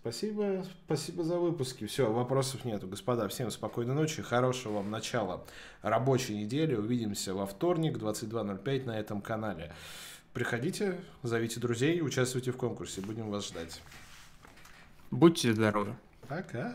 [0.01, 1.87] Спасибо, спасибо за выпуски.
[1.87, 2.87] Все, вопросов нету.
[2.87, 5.45] Господа, всем спокойной ночи, хорошего вам начала
[5.83, 6.75] рабочей недели.
[6.75, 9.73] Увидимся во вторник, 22.05 на этом канале.
[10.33, 13.03] Приходите, зовите друзей, участвуйте в конкурсе.
[13.03, 13.83] Будем вас ждать.
[15.11, 15.95] Будьте здоровы.
[16.29, 16.75] Пока.